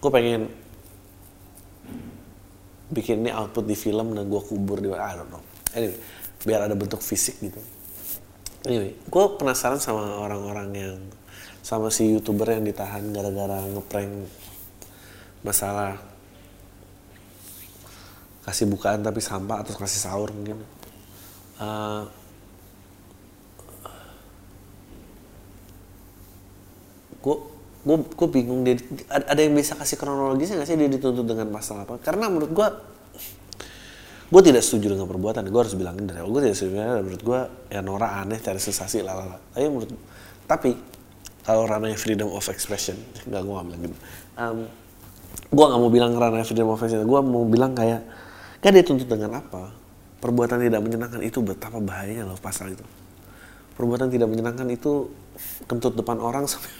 Gue 0.00 0.10
pengen 0.12 0.48
bikin 2.86 3.26
ini 3.26 3.34
output 3.34 3.66
di 3.66 3.74
film 3.74 4.14
dan 4.14 4.30
gue 4.30 4.40
kubur 4.40 4.78
di 4.80 4.88
I 4.88 5.12
don't 5.18 5.28
know. 5.28 5.42
Anyway 5.76 6.15
biar 6.46 6.70
ada 6.70 6.78
bentuk 6.78 7.02
fisik 7.02 7.42
gitu. 7.42 7.58
Anyway 8.64 8.94
gue 8.94 9.24
penasaran 9.36 9.82
sama 9.82 10.22
orang-orang 10.22 10.68
yang 10.72 10.98
sama 11.66 11.90
si 11.90 12.14
youtuber 12.14 12.54
yang 12.54 12.62
ditahan 12.62 13.02
gara-gara 13.10 13.66
ngeprank 13.66 14.30
masalah 15.42 15.98
kasih 18.46 18.70
bukaan 18.70 19.02
tapi 19.02 19.18
sampah 19.18 19.66
atau 19.66 19.74
kasih 19.74 20.00
sahur 20.06 20.30
mungkin. 20.30 20.62
Uh, 21.58 22.06
gue 27.18 27.36
gue 27.86 27.96
gue 28.06 28.28
bingung 28.30 28.62
dia 28.62 28.78
ada 29.10 29.40
yang 29.42 29.54
bisa 29.58 29.74
kasih 29.74 29.98
kronologisnya 29.98 30.62
nggak 30.62 30.68
sih 30.70 30.78
dia 30.78 30.86
dituntut 30.86 31.26
dengan 31.26 31.50
pasal 31.50 31.82
apa? 31.82 31.98
Karena 31.98 32.30
menurut 32.30 32.54
gue 32.54 32.68
gue 34.26 34.42
tidak 34.42 34.62
setuju 34.66 34.98
dengan 34.98 35.06
perbuatan 35.06 35.46
gue 35.46 35.60
harus 35.60 35.74
bilangin 35.78 36.04
dari 36.10 36.18
gue 36.18 36.40
tidak 36.42 36.56
setuju 36.58 36.72
dan 36.82 37.02
menurut 37.06 37.22
gue 37.22 37.40
ya 37.70 37.80
Nora 37.82 38.18
aneh 38.22 38.42
cari 38.42 38.58
sensasi 38.58 39.06
lalala 39.06 39.38
tapi 39.54 39.66
menurut 39.70 39.90
tapi 40.46 40.70
kalau 41.46 41.62
ranahnya 41.62 41.94
freedom 41.94 42.34
of 42.34 42.42
expression 42.50 42.98
nggak 43.30 43.42
gue 43.46 43.54
nggak 43.54 43.78
gitu. 43.86 43.96
Um, 44.34 44.66
gue 45.46 45.64
nggak 45.64 45.80
mau 45.80 45.90
bilang 45.94 46.10
ranahnya 46.18 46.42
freedom 46.42 46.74
of 46.74 46.82
expression. 46.82 47.06
Gue 47.06 47.20
mau 47.22 47.46
bilang 47.46 47.70
kayak 47.78 48.02
kan 48.58 48.74
dia 48.74 48.82
tuntut 48.82 49.06
dengan 49.06 49.38
apa? 49.38 49.70
Perbuatan 50.18 50.58
tidak 50.58 50.82
menyenangkan 50.82 51.22
itu 51.22 51.38
betapa 51.38 51.78
bahayanya 51.78 52.26
loh 52.26 52.38
pasal 52.42 52.74
itu. 52.74 52.82
Perbuatan 53.78 54.10
tidak 54.10 54.26
menyenangkan 54.26 54.66
itu 54.74 55.06
kentut 55.70 55.94
depan 55.94 56.18
orang 56.18 56.48
sampai 56.50 56.72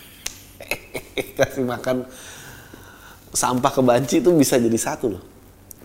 kasih 1.36 1.62
makan 1.62 2.08
sampah 3.30 3.68
ke 3.68 3.82
banci 3.84 4.24
itu 4.24 4.32
bisa 4.32 4.56
jadi 4.56 4.80
satu 4.80 5.12
loh 5.12 5.35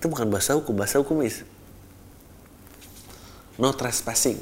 itu 0.01 0.09
bukan 0.09 0.33
bahasa 0.33 0.57
hukum 0.57 0.73
bahasa 0.73 0.97
hukum 0.97 1.21
is 1.21 1.45
no 3.61 3.69
trespassing. 3.69 4.41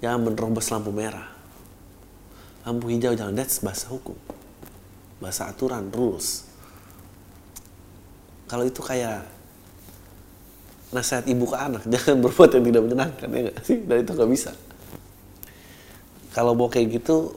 Jangan 0.00 0.32
menerobos 0.32 0.72
lampu 0.72 0.88
merah. 0.88 1.28
Lampu 2.64 2.88
hijau 2.88 3.12
jangan 3.12 3.36
that's 3.36 3.60
bahasa 3.60 3.92
hukum. 3.92 4.16
Bahasa 5.20 5.52
aturan 5.52 5.92
rules. 5.92 6.48
Kalau 8.48 8.64
itu 8.64 8.80
kayak 8.80 9.28
nasihat 10.88 11.28
ibu 11.28 11.44
ke 11.44 11.56
anak 11.60 11.84
jangan 11.92 12.24
berbuat 12.24 12.56
yang 12.56 12.64
tidak 12.64 12.82
menyenangkan 12.88 13.28
ya 13.28 13.40
gak 13.52 13.58
sih? 13.60 13.78
Dan 13.84 13.96
itu 14.08 14.12
nggak 14.16 14.30
bisa. 14.32 14.50
Kalau 16.32 16.56
mau 16.56 16.72
kayak 16.72 16.96
gitu 16.96 17.36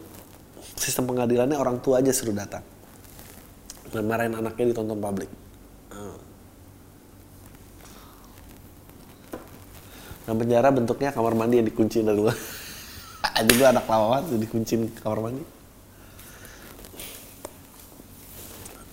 sistem 0.80 1.12
pengadilannya 1.12 1.60
orang 1.60 1.84
tua 1.84 2.00
aja 2.00 2.16
suruh 2.16 2.32
datang. 2.32 2.64
Dan 3.92 4.08
marahin 4.08 4.40
anaknya 4.40 4.72
ditonton 4.72 5.04
publik 5.04 5.28
dan 10.30 10.38
penjara 10.38 10.70
bentuknya 10.70 11.10
kamar 11.10 11.34
mandi 11.34 11.58
yang 11.58 11.66
dikunci 11.66 12.06
dari 12.06 12.14
luar. 12.14 12.38
Ada 13.42 13.50
juga 13.50 13.66
anak 13.74 13.90
lawan 13.90 14.30
yang 14.30 14.38
dikunci 14.46 14.78
kamar 15.02 15.26
mandi. 15.26 15.42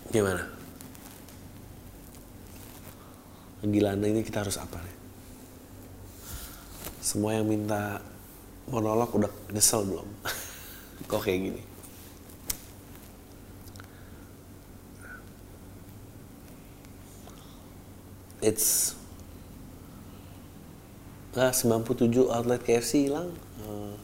Gimana? 0.08 0.48
Gila 3.68 4.00
ini 4.00 4.24
kita 4.24 4.48
harus 4.48 4.56
apa 4.56 4.80
nih? 4.80 4.96
Semua 7.04 7.36
yang 7.36 7.44
minta 7.44 8.00
monolog 8.72 9.12
udah 9.12 9.28
nyesel 9.52 9.84
belum? 9.84 10.08
Kok 11.12 11.20
kayak 11.20 11.52
gini? 11.52 11.62
It's 18.40 18.96
ah 21.36 21.52
97 21.52 22.32
outlet 22.32 22.60
KFC 22.64 23.12
hilang. 23.12 23.28
Eh, 23.60 23.94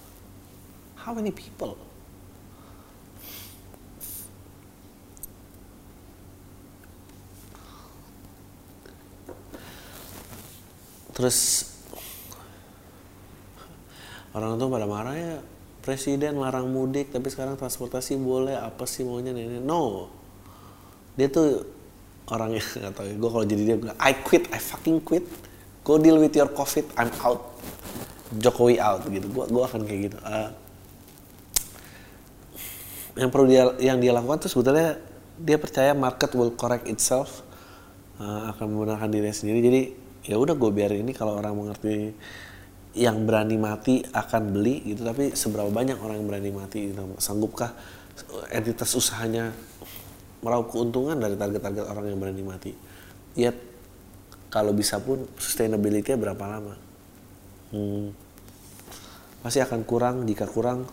how 1.01 1.17
many 1.17 1.33
people? 1.33 1.81
Terus 11.13 11.69
orang 14.33 14.57
tuh 14.57 14.69
pada 14.73 14.89
marah 14.89 15.13
ya 15.13 15.33
presiden 15.85 16.41
larang 16.41 16.73
mudik 16.73 17.13
tapi 17.13 17.29
sekarang 17.29 17.61
transportasi 17.61 18.17
boleh 18.17 18.57
apa 18.57 18.89
sih 18.89 19.05
maunya 19.05 19.33
nenek 19.37 19.61
no. 19.61 20.09
Dia 21.17 21.29
tuh 21.29 21.69
orangnya 22.33 22.65
nggak 22.81 22.93
tahu 22.97 23.07
ya 23.09 23.15
gue 23.17 23.31
kalau 23.33 23.45
jadi 23.45 23.63
dia 23.73 23.77
bilang 23.77 23.97
I 24.01 24.17
quit 24.25 24.49
I 24.53 24.61
fucking 24.61 25.05
quit 25.05 25.52
go 25.83 25.99
deal 25.99 26.19
with 26.19 26.35
your 26.35 26.51
covid 26.51 26.87
I'm 26.99 27.11
out. 27.23 27.53
Jokowi 28.33 28.81
out 28.81 29.05
gitu. 29.13 29.29
Gue 29.29 29.45
gua 29.53 29.69
akan 29.69 29.85
kayak 29.85 30.01
gitu. 30.09 30.19
Uh, 30.25 30.51
yang 33.13 33.29
perlu 33.29 33.45
dia 33.45 33.69
yang 33.77 34.01
dia 34.01 34.17
lakukan 34.17 34.49
tuh 34.49 34.51
sebetulnya 34.51 34.97
dia 35.37 35.61
percaya 35.61 35.93
market 35.93 36.33
will 36.33 36.55
correct 36.57 36.89
itself 36.89 37.45
uh, 38.17 38.57
akan 38.57 38.73
membenarkan 38.73 39.13
dirinya 39.13 39.37
sendiri. 39.37 39.59
Jadi 39.61 39.83
ya 40.33 40.41
udah 40.41 40.57
gue 40.57 40.71
biarin 40.73 41.05
ini 41.05 41.13
kalau 41.13 41.37
orang 41.37 41.53
mengerti 41.53 42.15
yang 42.97 43.25
berani 43.29 43.57
mati 43.61 44.01
akan 44.01 44.43
beli 44.57 44.81
gitu. 44.97 45.05
Tapi 45.05 45.37
seberapa 45.37 45.69
banyak 45.69 46.01
orang 46.01 46.25
yang 46.25 46.29
berani 46.29 46.51
mati 46.57 46.89
gitu. 46.89 47.05
sanggupkah 47.21 47.77
entitas 48.49 48.93
usahanya 48.97 49.53
meraup 50.41 50.73
keuntungan 50.73 51.17
dari 51.21 51.37
target-target 51.37 51.85
orang 51.85 52.05
yang 52.09 52.19
berani 52.21 52.43
mati? 52.45 52.73
Ya 53.37 53.53
kalau 54.53 54.77
bisa 54.77 55.01
pun 55.01 55.25
sustainability-nya 55.41 56.21
berapa 56.21 56.45
lama? 56.45 56.77
Hmm, 57.73 58.13
pasti 59.41 59.65
akan 59.65 59.81
kurang 59.89 60.29
jika 60.29 60.45
kurang 60.45 60.85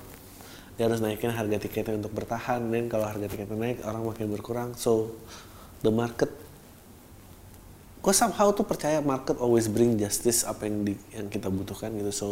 dia 0.80 0.88
harus 0.88 1.04
naikin 1.04 1.36
harga 1.36 1.60
tiketnya 1.60 2.00
untuk 2.00 2.16
bertahan. 2.16 2.64
Dan 2.72 2.88
kalau 2.88 3.04
harga 3.04 3.28
tiketnya 3.28 3.60
naik 3.60 3.84
orang 3.84 4.08
makin 4.08 4.32
berkurang. 4.32 4.80
So 4.80 5.20
the 5.84 5.92
market 5.92 6.32
gue 8.00 8.16
somehow 8.16 8.56
tuh 8.56 8.64
percaya 8.64 9.04
market 9.04 9.36
always 9.44 9.68
bring 9.68 10.00
justice 10.00 10.48
apa 10.48 10.72
yang 10.72 10.88
di, 10.88 10.96
yang 11.12 11.28
kita 11.28 11.52
butuhkan 11.52 11.92
gitu. 12.00 12.12
So 12.16 12.28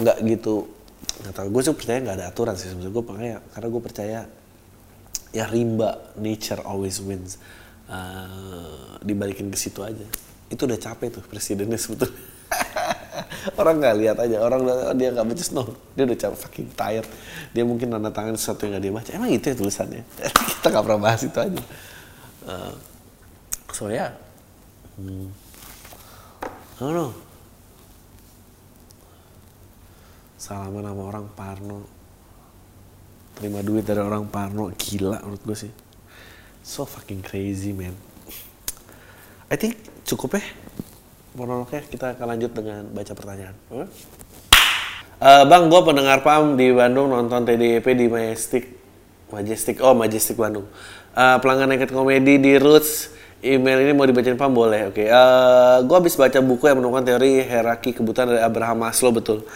nggak 0.00 0.24
gitu 0.32 0.64
nggak 1.28 1.34
tahu. 1.36 1.46
Gue 1.52 1.60
sih 1.60 1.76
percaya 1.76 2.00
nggak 2.00 2.16
ada 2.16 2.26
aturan 2.32 2.56
sih 2.56 2.72
sebenarnya. 2.72 2.92
Gue 2.96 3.04
makanya 3.04 3.36
karena 3.52 3.68
gue 3.68 3.82
percaya 3.84 4.18
ya 5.36 5.44
rimba 5.44 6.16
nature 6.16 6.64
always 6.64 7.04
wins 7.04 7.36
uh, 7.90 8.98
dibalikin 9.02 9.50
ke 9.50 9.58
situ 9.58 9.82
aja. 9.82 10.04
Itu 10.46 10.66
udah 10.66 10.78
capek 10.78 11.18
tuh 11.18 11.22
presidennya 11.26 11.78
sebetulnya. 11.78 12.14
Orang 13.60 13.82
nggak 13.82 13.96
lihat 13.98 14.16
aja. 14.22 14.42
Orang 14.42 14.66
dia 14.98 15.10
nggak 15.10 15.26
baca 15.26 15.44
no. 15.54 15.62
Dia 15.94 16.04
udah 16.06 16.18
capek 16.18 16.38
fucking 16.38 16.68
tired. 16.74 17.08
Dia 17.54 17.64
mungkin 17.66 17.90
tanda 17.90 18.10
tangan 18.10 18.34
sesuatu 18.38 18.66
yang 18.66 18.78
nggak 18.78 18.84
dia 18.84 18.92
baca. 18.94 19.10
Emang 19.14 19.30
itu 19.32 19.46
ya 19.50 19.56
tulisannya? 19.58 20.02
Kita 20.58 20.66
nggak 20.70 20.84
pernah 20.84 21.00
bahas 21.00 21.20
itu 21.22 21.38
aja. 21.38 21.62
Uh, 22.46 22.74
so 23.74 23.90
ya. 23.90 24.10
Yeah. 24.10 24.10
hmm. 25.02 25.28
I 26.76 26.92
don't 26.92 27.16
salaman 30.36 30.86
sama 30.86 31.02
orang 31.10 31.26
Parno. 31.34 31.80
Terima 33.34 33.60
duit 33.66 33.82
dari 33.82 33.98
orang 33.98 34.30
Parno. 34.30 34.70
Gila 34.76 35.24
menurut 35.26 35.42
gue 35.42 35.56
sih 35.56 35.85
so 36.66 36.82
fucking 36.82 37.22
crazy 37.22 37.70
man. 37.70 37.94
I 39.46 39.54
think 39.54 39.78
cukup 40.02 40.42
ya 40.42 40.44
monolognya. 41.38 41.86
Kita 41.86 42.18
akan 42.18 42.26
lanjut 42.34 42.50
dengan 42.50 42.82
baca 42.90 43.12
pertanyaan. 43.14 43.54
Uh, 43.70 45.44
Bang 45.46 45.70
gue 45.70 45.80
pendengar 45.86 46.26
PAM 46.26 46.58
di 46.58 46.74
Bandung 46.74 47.14
nonton 47.14 47.46
TDP 47.46 47.86
di 47.94 48.10
Majestic. 48.10 48.74
Majestic 49.30 49.78
oh 49.78 49.94
Majestic 49.94 50.34
Bandung. 50.34 50.66
Uh, 51.14 51.38
pelanggan 51.38 51.70
naked 51.70 51.94
komedi 51.94 52.42
di 52.42 52.58
Roots. 52.58 53.14
Email 53.46 53.86
ini 53.86 53.92
mau 53.94 54.08
dibacain 54.08 54.34
pam 54.34 54.50
boleh 54.50 54.90
oke. 54.90 54.96
Okay. 54.96 55.06
uh, 55.12 55.84
gue 55.86 55.94
habis 55.94 56.18
baca 56.18 56.40
buku 56.42 56.66
yang 56.66 56.82
menemukan 56.82 57.04
teori 57.04 57.46
hierarki 57.46 57.94
kebutuhan 57.94 58.32
dari 58.34 58.42
Abraham 58.42 58.82
Maslow 58.82 59.14
betul. 59.14 59.46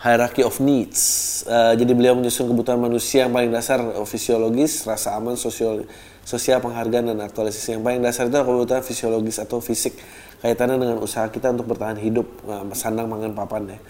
Hierarchy 0.00 0.46
of 0.46 0.56
needs. 0.62 1.42
Uh, 1.44 1.74
jadi 1.76 1.92
beliau 1.92 2.14
menyusun 2.16 2.48
kebutuhan 2.48 2.78
manusia 2.80 3.26
yang 3.26 3.34
paling 3.34 3.50
dasar 3.50 3.82
fisiologis 4.08 4.86
rasa 4.88 5.18
aman 5.18 5.34
sosial 5.34 5.84
sosial 6.26 6.58
penghargaan 6.58 7.14
dan 7.14 7.22
aktualisasi 7.22 7.78
yang 7.78 7.86
paling 7.86 8.02
dasar 8.02 8.26
itu 8.26 8.34
kebutuhan 8.34 8.82
fisiologis 8.82 9.38
atau 9.38 9.62
fisik 9.62 9.94
kaitannya 10.42 10.82
dengan 10.82 10.98
usaha 10.98 11.30
kita 11.30 11.54
untuk 11.54 11.70
bertahan 11.70 12.02
hidup 12.02 12.26
nah, 12.42 12.66
sandang 12.74 13.06
mangan 13.06 13.30
papan 13.30 13.78
ya 13.78 13.80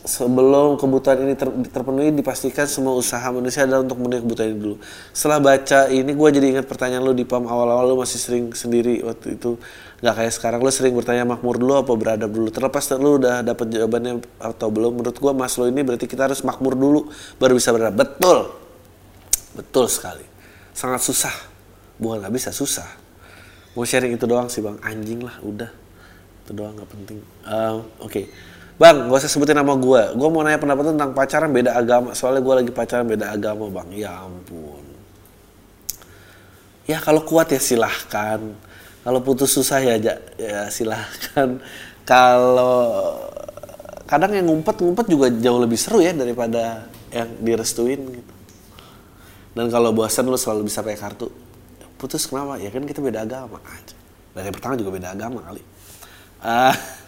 sebelum 0.00 0.80
kebutuhan 0.80 1.28
ini 1.28 1.36
ter, 1.36 1.52
terpenuhi 1.68 2.08
dipastikan 2.16 2.64
semua 2.64 2.96
usaha 2.96 3.20
manusia 3.28 3.68
adalah 3.68 3.84
untuk 3.84 4.00
memenuhi 4.00 4.20
kebutuhan 4.24 4.48
ini 4.48 4.58
dulu. 4.60 4.76
Setelah 5.12 5.38
baca 5.44 5.80
ini 5.92 6.10
gue 6.16 6.28
jadi 6.32 6.46
ingat 6.56 6.66
pertanyaan 6.66 7.04
lu 7.04 7.12
di 7.12 7.28
PAM 7.28 7.44
awal-awal 7.44 7.92
lu 7.92 7.96
masih 8.00 8.16
sering 8.16 8.44
sendiri 8.56 9.04
waktu 9.04 9.36
itu 9.36 9.60
nggak 10.00 10.14
kayak 10.16 10.32
sekarang 10.32 10.60
lu 10.64 10.72
sering 10.72 10.96
bertanya 10.96 11.28
makmur 11.28 11.60
dulu 11.60 11.84
apa 11.84 11.92
beradab 11.92 12.32
dulu. 12.32 12.48
Terlepas 12.48 12.84
lu 12.96 13.20
udah 13.20 13.44
dapet 13.44 13.66
jawabannya 13.68 14.24
atau 14.40 14.68
belum 14.72 15.04
menurut 15.04 15.16
gue 15.20 15.32
mas 15.36 15.54
lo 15.60 15.68
ini 15.68 15.84
berarti 15.84 16.08
kita 16.08 16.32
harus 16.32 16.40
makmur 16.48 16.72
dulu 16.72 17.12
baru 17.36 17.60
bisa 17.60 17.68
beradab. 17.68 18.00
Betul. 18.00 18.38
Betul 19.52 19.86
sekali. 19.92 20.29
Sangat 20.72 21.00
susah. 21.02 21.34
Bukan 22.00 22.24
nggak 22.24 22.34
bisa 22.34 22.50
susah. 22.50 22.86
Mau 23.76 23.86
sharing 23.86 24.16
itu 24.18 24.26
doang 24.26 24.50
sih 24.50 24.64
bang 24.64 24.76
anjing 24.82 25.22
lah 25.22 25.36
udah. 25.44 25.70
Itu 26.46 26.52
doang 26.56 26.74
nggak 26.74 26.90
penting. 26.90 27.18
Uh, 27.46 27.84
Oke. 28.02 28.10
Okay. 28.10 28.24
Bang, 28.80 29.12
gak 29.12 29.20
usah 29.20 29.28
sebutin 29.28 29.60
nama 29.60 29.76
gue. 29.76 30.16
Gue 30.16 30.28
mau 30.32 30.40
nanya 30.40 30.56
pendapat 30.56 30.96
tentang 30.96 31.12
pacaran 31.12 31.52
beda 31.52 31.76
agama. 31.76 32.16
Soalnya 32.16 32.40
gue 32.40 32.54
lagi 32.64 32.72
pacaran 32.72 33.04
beda 33.04 33.28
agama, 33.28 33.68
bang. 33.68 33.92
Ya 33.92 34.24
ampun. 34.24 34.80
Ya 36.88 36.96
kalau 36.96 37.20
kuat 37.28 37.52
ya 37.52 37.60
silahkan. 37.60 38.40
Kalau 39.04 39.20
putus 39.20 39.52
susah 39.52 39.84
ya, 39.84 40.00
ya 40.40 40.72
silahkan. 40.72 41.60
Kalau 42.08 43.20
kadang 44.08 44.32
yang 44.32 44.48
ngumpet-ngumpet 44.48 45.12
juga 45.12 45.28
jauh 45.28 45.60
lebih 45.60 45.76
seru 45.76 46.00
ya 46.00 46.16
daripada 46.16 46.88
yang 47.12 47.28
direstuin 47.36 48.00
gitu. 48.16 48.32
Dan 49.50 49.66
kalau 49.68 49.90
bosan 49.90 50.30
lu 50.30 50.38
selalu 50.38 50.70
bisa 50.70 50.80
pakai 50.80 50.98
kartu. 50.98 51.26
Putus 51.98 52.24
kenapa? 52.24 52.56
Ya 52.56 52.70
kan 52.70 52.86
kita 52.86 53.02
beda 53.02 53.26
agama 53.26 53.58
aja. 53.60 53.96
Dari 54.32 54.50
pertama 54.54 54.78
juga 54.78 54.90
beda 54.94 55.12
agama 55.12 55.42
kali. 55.42 55.62
Uh, 56.40 56.74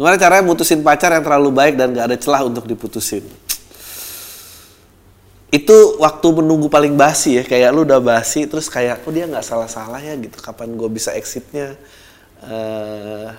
Gimana 0.00 0.16
caranya 0.16 0.48
mutusin 0.48 0.80
pacar 0.80 1.12
yang 1.12 1.20
terlalu 1.20 1.52
baik 1.52 1.76
dan 1.76 1.92
gak 1.92 2.08
ada 2.08 2.16
celah 2.16 2.40
untuk 2.48 2.64
diputusin? 2.64 3.20
Itu 5.52 6.00
waktu 6.00 6.40
menunggu 6.40 6.72
paling 6.72 6.96
basi 6.96 7.36
ya, 7.36 7.44
kayak 7.44 7.68
lu 7.68 7.84
udah 7.84 8.00
basi, 8.00 8.48
terus 8.48 8.72
kayak, 8.72 9.04
oh 9.04 9.12
dia 9.12 9.28
nggak 9.28 9.44
salah-salah 9.44 10.00
ya 10.00 10.16
gitu, 10.16 10.40
kapan 10.40 10.72
gue 10.72 10.88
bisa 10.88 11.12
exitnya? 11.12 11.76
Uh, 12.40 13.36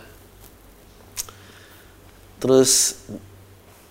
terus 2.38 3.02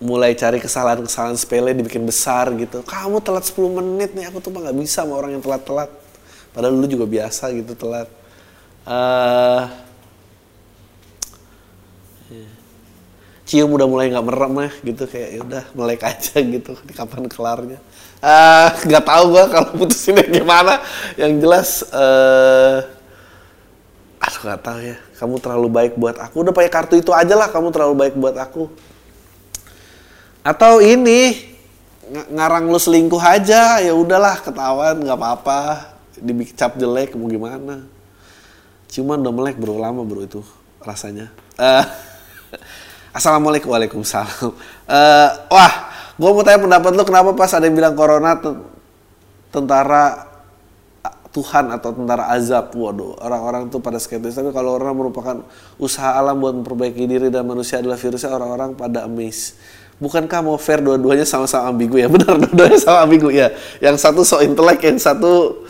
mulai 0.01 0.33
cari 0.33 0.57
kesalahan-kesalahan 0.57 1.37
sepele 1.37 1.77
dibikin 1.77 2.01
besar 2.01 2.49
gitu. 2.57 2.81
Kamu 2.81 3.21
telat 3.21 3.45
10 3.45 3.69
menit 3.69 4.17
nih, 4.17 4.33
aku 4.33 4.41
tuh 4.41 4.49
mah 4.49 4.65
nggak 4.65 4.77
bisa 4.81 5.05
sama 5.05 5.13
orang 5.13 5.37
yang 5.37 5.43
telat-telat. 5.45 5.93
Padahal 6.51 6.73
lu 6.73 6.89
juga 6.89 7.05
biasa 7.05 7.53
gitu 7.53 7.77
telat. 7.77 8.09
Uh, 8.81 9.69
cium 13.45 13.69
udah 13.69 13.85
mulai 13.85 14.09
nggak 14.09 14.25
merem 14.25 14.53
ya 14.57 14.69
gitu. 14.89 15.03
Kayak 15.05 15.29
ya 15.29 15.39
udah 15.45 15.63
melek 15.77 16.01
aja 16.01 16.35
gitu. 16.41 16.73
Kapan 16.97 17.29
kelarnya. 17.29 17.79
Uh, 18.25 18.67
nggak 18.89 19.05
tahu 19.05 19.23
gua 19.37 19.45
kalau 19.53 19.69
putusinnya 19.85 20.25
gimana. 20.25 20.81
Yang 21.13 21.31
jelas 21.45 21.69
uh, 21.93 22.89
aduh 24.17 24.41
nggak 24.49 24.61
tahu 24.65 24.79
ya. 24.81 24.97
Kamu 25.21 25.35
terlalu 25.37 25.67
baik 25.69 25.93
buat 25.93 26.17
aku. 26.17 26.41
Udah 26.41 26.53
pakai 26.57 26.71
kartu 26.73 26.97
itu 26.97 27.13
aja 27.13 27.37
lah 27.37 27.53
kamu 27.53 27.69
terlalu 27.69 27.93
baik 28.01 28.17
buat 28.17 28.33
aku 28.33 28.89
atau 30.41 30.81
ini 30.81 31.49
ng 32.11 32.35
ngarang 32.35 32.67
lu 32.67 32.79
selingkuh 32.81 33.21
aja 33.21 33.79
ya 33.79 33.93
udahlah 33.95 34.41
ketahuan 34.41 34.99
nggak 34.99 35.17
apa-apa 35.17 35.59
dibicap 36.19 36.75
jelek 36.75 37.15
mau 37.15 37.29
gimana 37.29 37.87
cuman 38.91 39.23
udah 39.23 39.33
melek 39.33 39.55
bro 39.55 39.79
lama 39.79 40.03
bro 40.03 40.25
itu 40.25 40.41
rasanya 40.83 41.31
uh, 41.55 41.85
Assalamualaikum 43.11 43.75
Waalaikumsalam. 43.75 44.55
Uh, 44.87 45.29
wah, 45.51 45.73
gue 46.15 46.29
mau 46.31 46.43
tanya 46.47 46.63
pendapat 46.63 46.91
lu 46.95 47.03
kenapa 47.03 47.35
pas 47.35 47.51
ada 47.51 47.67
yang 47.67 47.75
bilang 47.75 47.91
corona 47.91 48.39
tentara 49.51 50.31
Tuhan 51.31 51.75
atau 51.75 51.91
tentara 51.91 52.31
azab. 52.31 52.71
Waduh, 52.71 53.19
orang-orang 53.19 53.67
tuh 53.67 53.83
pada 53.83 53.99
skeptis. 53.99 54.39
Tapi 54.39 54.55
kalau 54.55 54.79
orang 54.79 54.95
merupakan 54.95 55.43
usaha 55.75 56.15
alam 56.15 56.39
buat 56.39 56.55
memperbaiki 56.63 57.03
diri 57.03 57.27
dan 57.27 57.47
manusia 57.47 57.83
adalah 57.83 57.99
virusnya, 57.99 58.31
orang-orang 58.31 58.79
pada 58.79 59.03
amazed. 59.03 59.59
Bukankah 60.01 60.41
mau 60.41 60.57
fair 60.57 60.81
dua-duanya 60.81 61.29
sama-sama 61.29 61.69
ambigu 61.69 62.01
ya? 62.01 62.09
Benar, 62.09 62.41
dua-duanya 62.41 62.79
sama 62.81 63.05
ambigu 63.05 63.29
ya. 63.29 63.53
Yang 63.77 64.01
satu 64.01 64.25
so 64.25 64.41
intelek, 64.41 64.81
yang 64.81 64.97
satu 64.97 65.61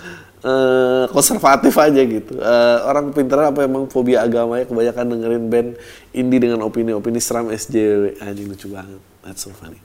uh, 0.46 1.06
konservatif 1.12 1.74
aja 1.76 2.02
gitu. 2.02 2.40
Uh, 2.40 2.78
orang 2.88 3.12
pintar 3.12 3.52
apa 3.52 3.68
emang 3.68 3.92
fobia 3.92 4.24
agama 4.26 4.56
ya 4.56 4.66
kebanyakan 4.66 5.06
dengerin 5.18 5.46
band 5.52 5.70
indie 6.16 6.40
dengan 6.40 6.64
opini-opini 6.66 7.20
seram 7.20 7.52
SJW 7.52 8.24
anjing 8.24 8.48
lucu 8.48 8.72
banget. 8.72 9.02
That's 9.20 9.44
so 9.44 9.52
funny. 9.52 9.84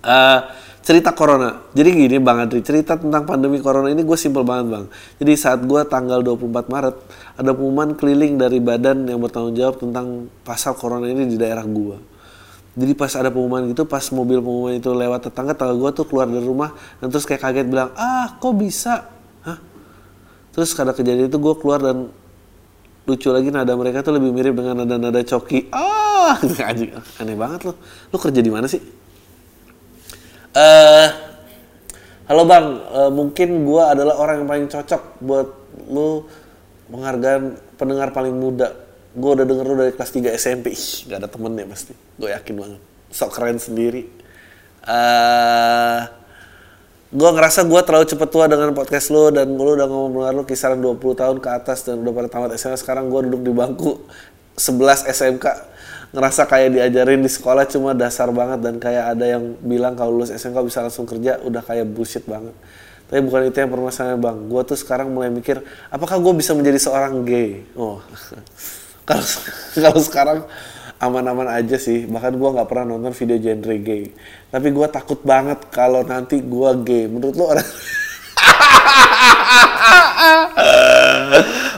Uh, 0.00 0.48
cerita 0.80 1.12
corona. 1.12 1.60
Jadi 1.76 1.92
gini 1.92 2.16
Bang 2.18 2.40
Adri, 2.40 2.64
cerita 2.64 2.96
tentang 2.96 3.28
pandemi 3.28 3.60
corona 3.60 3.92
ini 3.92 4.00
gue 4.00 4.16
simpel 4.16 4.48
banget 4.48 4.66
Bang. 4.72 4.84
Jadi 5.20 5.32
saat 5.36 5.60
gue 5.60 5.80
tanggal 5.84 6.24
24 6.24 6.72
Maret, 6.72 6.96
ada 7.36 7.50
pengumuman 7.52 7.92
keliling 7.92 8.40
dari 8.40 8.58
badan 8.64 9.04
yang 9.04 9.20
bertanggung 9.20 9.54
jawab 9.56 9.76
tentang 9.76 10.32
pasal 10.40 10.72
corona 10.72 11.04
ini 11.04 11.28
di 11.28 11.36
daerah 11.36 11.64
gue. 11.68 12.09
Jadi 12.70 12.92
pas 12.94 13.10
ada 13.18 13.34
pengumuman 13.34 13.66
gitu, 13.74 13.82
pas 13.82 14.02
mobil 14.14 14.38
pengumuman 14.38 14.78
itu 14.78 14.90
lewat 14.94 15.26
tetangga, 15.26 15.58
tetangga 15.58 15.74
gue 15.74 15.90
tuh 15.90 16.04
keluar 16.06 16.30
dari 16.30 16.46
rumah, 16.46 16.70
dan 17.02 17.10
terus 17.10 17.26
kayak 17.26 17.42
kaget 17.42 17.66
bilang, 17.66 17.90
ah 17.98 18.38
kok 18.38 18.54
bisa? 18.54 19.10
Hah? 19.42 19.58
Terus 20.54 20.70
karena 20.78 20.94
kejadian 20.94 21.26
itu 21.26 21.38
gue 21.42 21.54
keluar 21.58 21.82
dan 21.82 22.14
lucu 23.10 23.26
lagi 23.34 23.50
nada 23.50 23.74
mereka 23.74 24.06
tuh 24.06 24.14
lebih 24.14 24.30
mirip 24.30 24.54
dengan 24.54 24.86
nada-nada 24.86 25.18
coki. 25.18 25.66
Ah, 25.74 26.38
aneh 27.20 27.34
banget 27.34 27.66
loh. 27.66 27.76
Lo 28.14 28.16
kerja 28.22 28.38
di 28.38 28.52
mana 28.54 28.70
sih? 28.70 28.78
Uh, 30.50 31.06
halo 32.30 32.42
bang, 32.46 32.66
uh, 32.90 33.10
mungkin 33.10 33.66
gue 33.66 33.82
adalah 33.82 34.14
orang 34.18 34.42
yang 34.42 34.48
paling 34.50 34.66
cocok 34.70 35.02
buat 35.22 35.48
lu 35.90 36.26
menghargai 36.90 37.54
pendengar 37.74 38.14
paling 38.14 38.34
muda. 38.34 38.89
Gue 39.10 39.30
udah 39.34 39.46
denger 39.46 39.64
lu 39.66 39.74
dari 39.74 39.92
kelas 39.94 40.10
3 40.14 40.38
SMP. 40.38 40.66
Ih, 40.70 41.10
gak 41.10 41.18
ada 41.22 41.28
temennya 41.30 41.66
pasti. 41.66 41.92
Gue 42.14 42.30
yakin 42.30 42.54
banget. 42.54 42.80
Sok 43.10 43.30
keren 43.34 43.58
sendiri. 43.58 44.06
Uh, 44.80 44.90
eh, 44.90 46.00
gue 47.10 47.30
ngerasa 47.34 47.66
gue 47.66 47.80
terlalu 47.82 48.06
cepet 48.06 48.28
tua 48.30 48.46
dengan 48.46 48.70
podcast 48.70 49.10
lu 49.10 49.34
dan 49.34 49.50
lu 49.50 49.74
udah 49.74 49.90
ngomong 49.90 50.30
lu 50.30 50.46
kisaran 50.46 50.78
20 50.78 51.18
tahun 51.18 51.36
ke 51.42 51.48
atas 51.50 51.82
dan 51.82 51.98
udah 52.06 52.14
pada 52.14 52.28
tamat 52.30 52.54
SMA 52.54 52.78
sekarang 52.78 53.10
gue 53.10 53.26
duduk 53.26 53.50
di 53.50 53.52
bangku 53.52 53.98
11 54.54 55.10
SMK 55.10 55.46
ngerasa 56.14 56.46
kayak 56.46 56.70
diajarin 56.70 57.18
di 57.18 57.26
sekolah 57.26 57.66
cuma 57.66 57.98
dasar 57.98 58.30
banget 58.30 58.62
dan 58.62 58.78
kayak 58.78 59.18
ada 59.18 59.26
yang 59.26 59.58
bilang 59.58 59.98
kalau 59.98 60.22
lulus 60.22 60.30
SMK 60.30 60.62
bisa 60.62 60.86
langsung 60.86 61.02
kerja 61.02 61.42
udah 61.42 61.62
kayak 61.66 61.90
bullshit 61.90 62.22
banget 62.30 62.54
tapi 63.10 63.26
bukan 63.26 63.50
itu 63.50 63.58
yang 63.58 63.74
permasalahannya 63.74 64.18
bang 64.22 64.38
gue 64.46 64.62
tuh 64.70 64.78
sekarang 64.78 65.10
mulai 65.10 65.34
mikir 65.34 65.66
apakah 65.90 66.14
gue 66.22 66.34
bisa 66.38 66.54
menjadi 66.54 66.78
seorang 66.78 67.26
gay 67.26 67.66
oh 67.74 67.98
kalau 69.08 69.24
kalau 69.76 70.00
sekarang 70.02 70.38
aman-aman 71.00 71.48
aja 71.48 71.80
sih. 71.80 72.04
Bahkan 72.06 72.36
gue 72.36 72.48
nggak 72.54 72.68
pernah 72.68 72.94
nonton 72.94 73.16
video 73.16 73.40
genre 73.40 73.76
gay. 73.80 74.12
Tapi 74.52 74.68
gue 74.70 74.86
takut 74.92 75.18
banget 75.24 75.58
kalau 75.72 76.04
nanti 76.04 76.44
gue 76.44 76.70
gay. 76.84 77.08
Menurut 77.08 77.34
lo 77.34 77.44
orang 77.56 77.64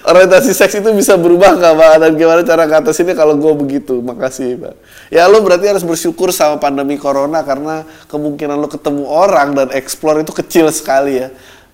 orientasi 0.03 0.51
seks 0.53 0.75
itu 0.83 0.91
bisa 0.91 1.15
berubah 1.15 1.55
nggak 1.55 1.75
pak? 1.79 1.95
Dan 2.03 2.19
gimana 2.19 2.43
cara 2.43 2.67
ini 2.67 3.13
kalau 3.15 3.39
gue 3.39 3.55
begitu? 3.55 4.03
Makasih 4.03 4.59
pak. 4.59 4.75
Ya 5.15 5.31
lo 5.31 5.39
berarti 5.41 5.71
harus 5.71 5.87
bersyukur 5.87 6.35
sama 6.35 6.59
pandemi 6.59 6.99
corona 6.99 7.47
karena 7.47 7.87
kemungkinan 8.11 8.59
lo 8.59 8.67
ketemu 8.67 9.07
orang 9.07 9.55
dan 9.55 9.71
explore 9.71 10.27
itu 10.27 10.35
kecil 10.35 10.67
sekali 10.75 11.23
ya. 11.23 11.31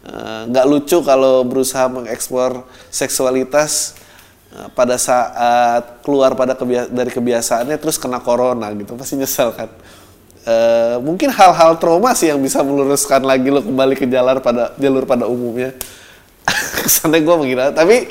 Eh, 0.09 0.43
nggak 0.53 0.67
lucu 0.69 1.01
kalau 1.03 1.43
berusaha 1.45 1.89
mengeksplor 1.91 2.65
seksualitas 2.89 3.99
pada 4.49 4.97
saat 4.97 6.01
keluar 6.01 6.33
pada 6.33 6.57
kebia 6.57 6.89
dari 6.89 7.13
kebiasaannya 7.13 7.77
terus 7.77 8.01
kena 8.01 8.17
corona 8.21 8.73
gitu 8.73 8.97
pasti 8.97 9.21
nyesel 9.21 9.53
kan? 9.53 9.69
Uh, 10.49 10.97
mungkin 11.05 11.29
hal-hal 11.29 11.77
trauma 11.77 12.17
sih 12.17 12.33
yang 12.33 12.41
bisa 12.41 12.65
meluruskan 12.65 13.21
lagi 13.21 13.53
lo 13.53 13.61
kembali 13.61 13.93
ke 13.93 14.09
jalur 14.09 14.41
pada 14.41 14.73
jalur 14.81 15.05
pada 15.05 15.29
umumnya. 15.29 15.77
Kesannya 16.81 17.21
gue 17.21 17.37
mengira 17.37 17.69
tapi 17.77 18.09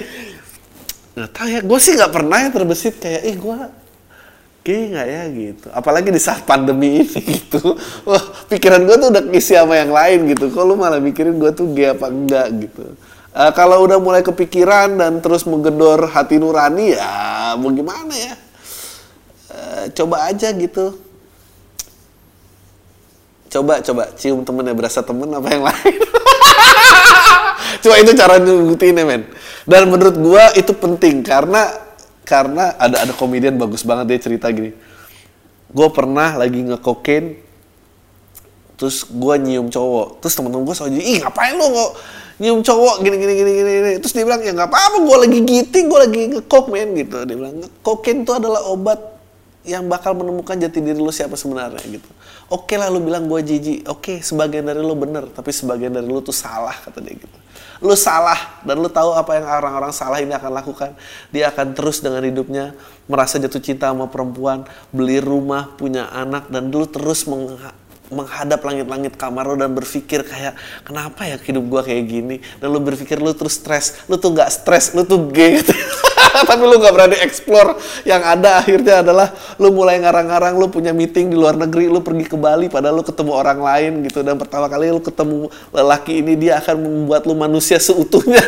nggak 1.17 1.31
tahu 1.33 1.47
ya 1.49 1.59
gue 1.65 1.79
sih 1.81 1.97
nggak 1.97 2.13
pernah 2.13 2.37
yang 2.45 2.53
terbesit 2.53 3.01
kayak 3.01 3.25
ih 3.25 3.35
gue 3.41 3.57
gay 4.61 4.81
nggak 4.93 5.07
ya? 5.09 5.21
gitu. 5.33 5.67
Apalagi 5.73 6.13
di 6.13 6.21
saat 6.21 6.45
pandemi 6.45 7.01
ini 7.01 7.19
gitu. 7.41 7.73
Wah 8.05 8.21
pikiran 8.45 8.85
gue 8.85 8.95
tuh 9.01 9.09
udah 9.09 9.23
ngisi 9.25 9.57
sama 9.57 9.73
yang 9.73 9.89
lain 9.89 10.37
gitu. 10.37 10.53
Kok 10.53 10.61
lu 10.61 10.77
malah 10.77 11.01
mikirin 11.01 11.41
gue 11.41 11.49
tuh 11.49 11.73
gay 11.73 11.97
apa 11.97 12.13
enggak 12.13 12.47
gitu 12.69 12.93
uh, 13.37 13.51
kalau 13.53 13.85
udah 13.85 14.01
mulai 14.01 14.25
kepikiran 14.25 14.97
dan 14.97 15.21
terus 15.21 15.45
menggedor 15.45 16.09
hati 16.09 16.41
nurani 16.41 16.97
ya 16.97 17.53
mau 17.61 17.69
gimana 17.69 18.13
ya? 18.17 18.33
Uh, 19.47 19.83
coba 19.93 20.27
aja 20.27 20.49
gitu. 20.51 20.97
Coba 23.47 23.79
coba. 23.79 24.03
Cium 24.17 24.43
temennya 24.43 24.75
berasa 24.75 24.99
temen 25.05 25.29
apa 25.31 25.47
yang 25.53 25.63
lain? 25.63 25.97
Cuma 27.83 27.95
itu 28.01 28.11
cara 28.17 28.41
ngebuktiinnya 28.41 29.03
men. 29.07 29.23
Dan 29.63 29.87
menurut 29.87 30.15
gua 30.19 30.51
itu 30.57 30.75
penting 30.75 31.23
karena 31.23 31.71
karena 32.27 32.75
ada 32.75 33.07
ada 33.07 33.13
komedian 33.15 33.55
bagus 33.55 33.87
banget 33.87 34.11
dia 34.11 34.19
cerita 34.19 34.51
gini. 34.51 34.75
Gua 35.71 35.87
pernah 35.91 36.35
lagi 36.35 36.59
ngekokain 36.59 37.39
terus 38.75 39.07
gua 39.07 39.39
nyium 39.39 39.71
cowok. 39.71 40.19
Terus 40.19 40.33
temen-temen 40.35 40.67
gue 40.67 40.75
soalnya 40.75 41.01
ih 41.01 41.23
ngapain 41.23 41.55
lu 41.55 41.65
kok 41.71 41.91
nyium 42.37 42.61
cowok 42.61 43.01
gini 43.01 43.17
gini 43.17 43.33
gini 43.33 43.51
gini, 43.57 43.91
terus 43.97 44.13
dia 44.13 44.21
bilang 44.21 44.41
ya 44.45 44.53
nggak 44.53 44.69
apa-apa 44.69 44.97
gue 45.01 45.17
lagi 45.25 45.39
giting 45.41 45.85
gue 45.89 45.99
lagi 45.99 46.21
ngekok 46.37 46.65
men 46.69 46.89
gitu. 46.93 47.17
Dia 47.25 47.35
bilang 47.35 47.55
kokain 47.81 48.21
itu 48.21 48.31
adalah 48.33 48.61
obat 48.69 49.17
yang 49.67 49.83
bakal 49.91 50.15
menemukan 50.15 50.55
jati 50.55 50.79
diri 50.79 50.95
lu 50.95 51.11
siapa 51.11 51.35
sebenarnya 51.35 51.83
gitu. 51.83 52.07
Oke 52.47 52.73
okay 52.73 52.75
lah 52.79 52.87
lu 52.87 53.03
bilang 53.03 53.27
gue 53.27 53.41
jijik. 53.43 53.89
Oke 53.89 54.15
okay, 54.15 54.17
sebagian 54.23 54.63
dari 54.63 54.79
lu 54.79 54.95
bener 54.95 55.27
tapi 55.33 55.51
sebagian 55.51 55.91
dari 55.91 56.07
lu 56.07 56.23
tuh 56.23 56.31
salah 56.31 56.71
kata 56.71 57.03
dia 57.03 57.17
gitu. 57.19 57.37
Lu 57.83 57.93
salah 57.93 58.63
dan 58.63 58.79
lu 58.79 58.87
tahu 58.87 59.11
apa 59.17 59.37
yang 59.37 59.45
orang-orang 59.45 59.91
salah 59.91 60.23
ini 60.23 60.31
akan 60.31 60.51
lakukan. 60.55 60.95
Dia 61.35 61.51
akan 61.51 61.75
terus 61.75 61.99
dengan 61.99 62.23
hidupnya 62.23 62.77
merasa 63.11 63.41
jatuh 63.41 63.59
cinta 63.59 63.91
sama 63.91 64.07
perempuan 64.07 64.63
beli 64.95 65.19
rumah 65.19 65.73
punya 65.75 66.07
anak 66.15 66.47
dan 66.47 66.71
dulu 66.71 66.87
terus 66.87 67.27
meng 67.27 67.59
menghadap 68.07 68.63
langit-langit 68.63 69.13
kamar 69.19 69.47
lo 69.47 69.55
dan 69.59 69.71
berpikir 69.75 70.23
kayak 70.23 70.55
kenapa 70.87 71.27
ya 71.27 71.35
hidup 71.39 71.63
gua 71.67 71.81
kayak 71.83 72.03
gini? 72.07 72.39
Dan 72.59 72.71
lu 72.71 72.79
berpikir 72.79 73.19
lu 73.19 73.31
terus 73.35 73.59
stres 73.59 74.03
lu 74.07 74.15
tuh 74.15 74.31
nggak 74.35 74.49
stres 74.51 74.95
lu 74.95 75.03
tuh 75.03 75.27
gay 75.31 75.59
tapi 76.49 76.63
lu 76.63 76.77
nggak 76.77 76.93
berani 76.93 77.17
explore. 77.19 77.75
Yang 78.07 78.21
ada 78.23 78.49
akhirnya 78.61 78.95
adalah 79.03 79.27
lu 79.57 79.73
mulai 79.73 79.99
ngarang-ngarang 79.99 80.55
lu 80.55 80.67
punya 80.71 80.91
meeting 80.93 81.31
di 81.31 81.37
luar 81.37 81.57
negeri 81.57 81.89
lu 81.89 81.99
pergi 82.03 82.25
ke 82.29 82.37
Bali 82.37 82.69
padahal 82.71 83.01
lu 83.01 83.03
ketemu 83.05 83.31
orang 83.33 83.59
lain 83.59 83.91
gitu. 84.07 84.21
Dan 84.21 84.37
pertama 84.39 84.69
kali 84.69 84.91
lu 84.91 85.01
ketemu 85.01 85.49
lelaki 85.73 86.21
ini 86.21 86.33
dia 86.37 86.59
akan 86.61 86.75
membuat 86.77 87.25
lu 87.25 87.35
manusia 87.35 87.81
seutuhnya 87.81 88.41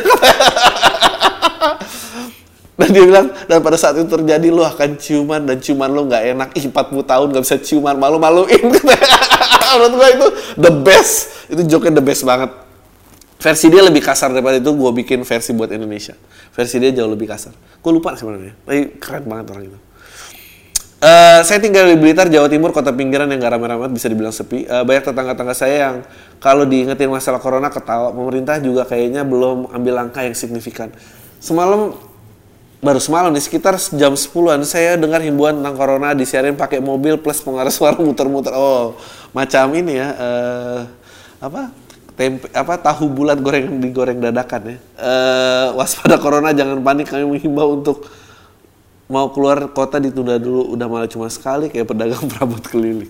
dan 2.80 2.88
dia 2.96 3.04
bilang 3.04 3.28
dan 3.44 3.60
pada 3.60 3.76
saat 3.76 4.00
itu 4.00 4.08
terjadi 4.08 4.48
lu 4.48 4.64
akan 4.64 4.96
ciuman 4.96 5.44
dan 5.44 5.60
ciuman 5.60 5.92
lu 5.92 6.08
nggak 6.08 6.22
enak. 6.32 6.48
Ih 6.56 6.64
40 6.72 7.04
tahun 7.04 7.26
nggak 7.36 7.44
bisa 7.44 7.56
ciuman 7.60 8.00
malu-maluin. 8.00 8.72
Menurut 9.76 9.92
gue 10.00 10.08
itu 10.16 10.26
the 10.56 10.72
best. 10.72 11.44
Itu 11.52 11.62
joke 11.68 11.92
the 11.92 12.00
best 12.00 12.24
banget. 12.24 12.48
Versi 13.40 13.72
dia 13.72 13.84
lebih 13.84 14.04
kasar 14.04 14.32
daripada 14.32 14.56
itu 14.56 14.72
gue 14.72 14.90
bikin 15.04 15.24
versi 15.28 15.52
buat 15.52 15.68
Indonesia. 15.72 16.16
Versi 16.56 16.80
dia 16.80 16.92
jauh 16.96 17.08
lebih 17.08 17.28
kasar. 17.28 17.52
Gue 17.84 17.92
lupa 17.92 18.16
sebenarnya. 18.16 18.56
Tapi 18.64 18.96
keren 18.96 19.24
banget 19.28 19.46
orang 19.52 19.64
itu. 19.68 19.78
Uh, 21.00 21.40
saya 21.48 21.56
tinggal 21.64 21.88
di 21.88 21.96
Blitar, 21.96 22.28
Jawa 22.28 22.44
Timur, 22.52 22.76
kota 22.76 22.92
pinggiran 22.92 23.24
yang 23.32 23.40
gak 23.40 23.56
ramai-ramai, 23.56 23.88
bisa 23.88 24.12
dibilang 24.12 24.36
sepi. 24.36 24.68
Uh, 24.68 24.84
banyak 24.84 25.08
tetangga-tetangga 25.08 25.56
saya 25.56 25.76
yang 25.88 25.96
kalau 26.36 26.68
diingetin 26.68 27.08
masalah 27.08 27.40
corona 27.40 27.72
ketawa. 27.72 28.12
Pemerintah 28.12 28.60
juga 28.60 28.84
kayaknya 28.84 29.24
belum 29.24 29.72
ambil 29.72 29.96
langkah 29.96 30.20
yang 30.20 30.36
signifikan. 30.36 30.92
Semalam 31.40 31.96
baru 32.80 32.96
semalam 32.96 33.28
di 33.28 33.40
sekitar 33.44 33.76
jam 33.92 34.16
10-an 34.16 34.64
saya 34.64 34.96
dengar 34.96 35.20
himbauan 35.20 35.60
tentang 35.60 35.76
corona 35.76 36.16
disiarin 36.16 36.56
pakai 36.56 36.80
mobil 36.80 37.20
plus 37.20 37.44
pengaruh 37.44 37.72
suara 37.72 38.00
muter-muter. 38.00 38.56
Oh, 38.56 38.96
macam 39.36 39.68
ini 39.76 40.00
ya 40.00 40.08
uh, 40.16 40.80
apa? 41.40 41.72
tempe 42.20 42.52
apa 42.52 42.76
tahu 42.76 43.08
bulat 43.08 43.40
goreng 43.40 43.80
digoreng 43.80 44.20
dadakan 44.20 44.76
ya. 44.76 44.78
Uh, 45.00 45.66
waspada 45.80 46.20
corona 46.20 46.52
jangan 46.52 46.76
panik 46.84 47.08
kami 47.08 47.24
menghimbau 47.24 47.80
untuk 47.80 48.04
mau 49.08 49.32
keluar 49.32 49.72
kota 49.72 49.96
ditunda 49.96 50.36
dulu 50.36 50.76
udah 50.76 50.86
malah 50.88 51.08
cuma 51.08 51.32
sekali 51.32 51.72
kayak 51.72 51.88
pedagang 51.88 52.24
perabot 52.32 52.60
keliling. 52.60 53.08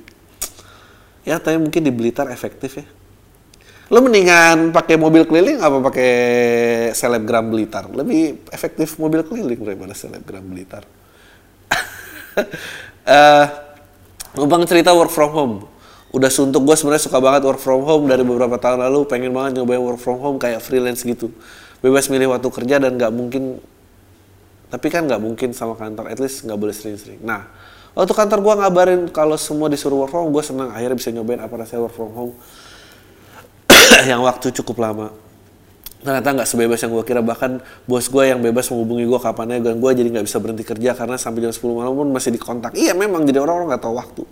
Ya, 1.27 1.43
tapi 1.43 1.59
mungkin 1.59 1.83
di 1.83 1.93
Blitar 1.93 2.31
efektif 2.31 2.79
ya 2.81 2.87
lo 3.91 3.99
mendingan 4.07 4.71
pakai 4.71 4.95
mobil 4.95 5.27
keliling 5.27 5.59
apa 5.59 5.83
pakai 5.83 6.13
selebgram 6.95 7.51
Blitar? 7.51 7.91
Lebih 7.91 8.47
efektif 8.55 8.95
mobil 9.03 9.27
keliling 9.27 9.59
daripada 9.59 9.99
selebgram 9.99 10.47
Blitar. 10.47 10.87
uh, 13.11 13.47
Bang 14.47 14.63
cerita 14.71 14.95
work 14.95 15.11
from 15.11 15.31
home. 15.35 15.55
Udah 16.15 16.31
suntuk 16.31 16.63
gue 16.63 16.79
sebenarnya 16.79 17.03
suka 17.03 17.19
banget 17.19 17.43
work 17.43 17.59
from 17.59 17.83
home 17.83 18.07
dari 18.07 18.23
beberapa 18.23 18.55
tahun 18.63 18.87
lalu. 18.87 19.11
Pengen 19.11 19.35
banget 19.35 19.59
nyobain 19.59 19.83
work 19.83 19.99
from 19.99 20.23
home 20.23 20.39
kayak 20.39 20.63
freelance 20.63 21.03
gitu. 21.03 21.35
Bebas 21.83 22.07
milih 22.07 22.31
waktu 22.31 22.47
kerja 22.47 22.79
dan 22.79 22.95
nggak 22.95 23.11
mungkin. 23.11 23.59
Tapi 24.71 24.87
kan 24.87 25.03
nggak 25.11 25.19
mungkin 25.19 25.51
sama 25.51 25.75
kantor. 25.75 26.15
At 26.15 26.23
least 26.23 26.47
nggak 26.47 26.59
boleh 26.63 26.71
sering-sering. 26.71 27.27
Nah, 27.27 27.51
waktu 27.99 28.15
kantor 28.15 28.39
gue 28.39 28.55
ngabarin 28.55 29.01
kalau 29.11 29.35
semua 29.35 29.67
disuruh 29.67 30.07
work 30.07 30.15
from 30.15 30.31
home, 30.31 30.35
gue 30.39 30.45
senang 30.47 30.71
akhirnya 30.71 30.95
bisa 30.95 31.11
nyobain 31.11 31.43
apa 31.43 31.55
rasanya 31.59 31.91
work 31.91 31.95
from 31.99 32.15
home 32.15 32.35
yang 34.07 34.21
waktu 34.25 34.53
cukup 34.63 34.81
lama 34.81 35.09
ternyata 36.01 36.33
nggak 36.33 36.49
sebebas 36.49 36.81
yang 36.81 36.97
gue 36.97 37.05
kira 37.05 37.21
bahkan 37.21 37.61
bos 37.85 38.09
gue 38.09 38.25
yang 38.25 38.41
bebas 38.41 38.73
menghubungi 38.73 39.05
gue 39.05 39.21
kapan 39.21 39.61
aja 39.61 39.77
gue 39.77 39.91
jadi 39.93 40.09
nggak 40.09 40.25
bisa 40.25 40.41
berhenti 40.41 40.65
kerja 40.65 40.97
karena 40.97 41.21
sampai 41.21 41.45
jam 41.45 41.53
10 41.53 41.61
malam 41.77 41.93
pun 41.93 42.09
masih 42.09 42.33
dikontak 42.33 42.73
iya 42.73 42.97
memang 42.97 43.29
jadi 43.29 43.45
orang-orang 43.45 43.77
nggak 43.77 43.85
tahu 43.85 43.95
waktu 44.01 44.25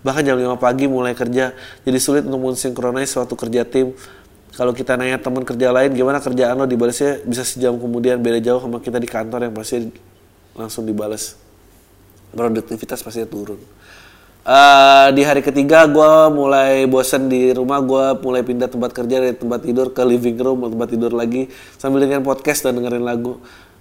Bahkan 0.00 0.22
jam 0.24 0.36
5 0.40 0.56
pagi 0.56 0.88
mulai 0.88 1.12
kerja, 1.12 1.52
jadi 1.84 1.98
sulit 2.00 2.24
untuk 2.24 2.40
mensinkronis 2.52 3.12
suatu 3.12 3.36
kerja 3.36 3.68
tim. 3.68 3.92
Kalau 4.56 4.72
kita 4.72 4.96
nanya 4.96 5.20
teman 5.20 5.44
kerja 5.44 5.70
lain, 5.70 5.92
gimana 5.92 6.18
kerjaan 6.24 6.56
lo 6.56 6.64
dibalasnya 6.64 7.22
bisa 7.22 7.44
sejam 7.44 7.76
kemudian 7.76 8.18
beda 8.18 8.40
jauh 8.40 8.60
sama 8.60 8.80
kita 8.80 8.96
di 8.96 9.08
kantor 9.08 9.46
yang 9.48 9.54
pasti 9.54 9.92
langsung 10.56 10.88
dibalas. 10.88 11.36
Produktivitas 12.32 13.04
pasti 13.04 13.20
turun. 13.28 13.60
Uh, 14.40 15.12
di 15.12 15.20
hari 15.20 15.44
ketiga 15.44 15.84
gue 15.84 16.12
mulai 16.32 16.88
bosen 16.88 17.28
di 17.28 17.52
rumah 17.52 17.76
gue 17.84 18.24
mulai 18.24 18.40
pindah 18.40 18.72
tempat 18.72 18.96
kerja 18.96 19.20
dari 19.20 19.36
tempat 19.36 19.60
tidur 19.60 19.92
ke 19.92 20.00
living 20.00 20.40
room 20.40 20.64
tempat 20.64 20.96
tidur 20.96 21.12
lagi 21.12 21.52
sambil 21.76 22.08
dengerin 22.08 22.24
podcast 22.24 22.64
dan 22.64 22.80
dengerin 22.80 23.04
lagu. 23.04 23.36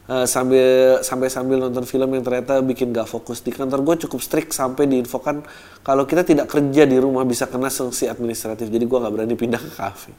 Uh, 0.10 0.26
sambil 0.26 1.00
sampai 1.06 1.30
sambil 1.30 1.62
nonton 1.62 1.86
film 1.86 2.12
yang 2.12 2.26
ternyata 2.26 2.60
bikin 2.60 2.92
gak 2.92 3.08
fokus. 3.08 3.40
Di 3.40 3.56
kantor 3.56 3.88
gue 3.88 3.96
cukup 4.04 4.20
strict 4.20 4.52
sampai 4.52 4.84
diinfokan 4.90 5.48
kalau 5.80 6.04
kita 6.04 6.28
tidak 6.28 6.52
kerja 6.52 6.84
di 6.84 6.98
rumah 7.00 7.24
bisa 7.24 7.48
kena 7.48 7.72
sanksi 7.72 8.12
administratif. 8.12 8.68
Jadi 8.68 8.84
gue 8.84 8.98
nggak 9.00 9.14
berani 9.16 9.36
pindah 9.40 9.62
ke 9.64 9.72
kafe. 9.80 10.12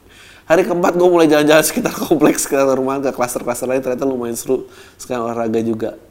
Hari 0.49 0.65
keempat 0.65 0.97
gue 0.97 1.05
mulai 1.05 1.29
jalan-jalan 1.29 1.61
sekitar 1.61 1.93
kompleks 2.09 2.49
sekitar 2.49 2.65
rumah 2.73 2.97
ke 2.97 3.13
klaster-klaster 3.13 3.69
lain 3.69 3.83
ternyata 3.83 4.09
lumayan 4.09 4.33
seru. 4.33 4.65
Sekarang 4.97 5.29
olahraga 5.29 5.61
juga 5.61 6.01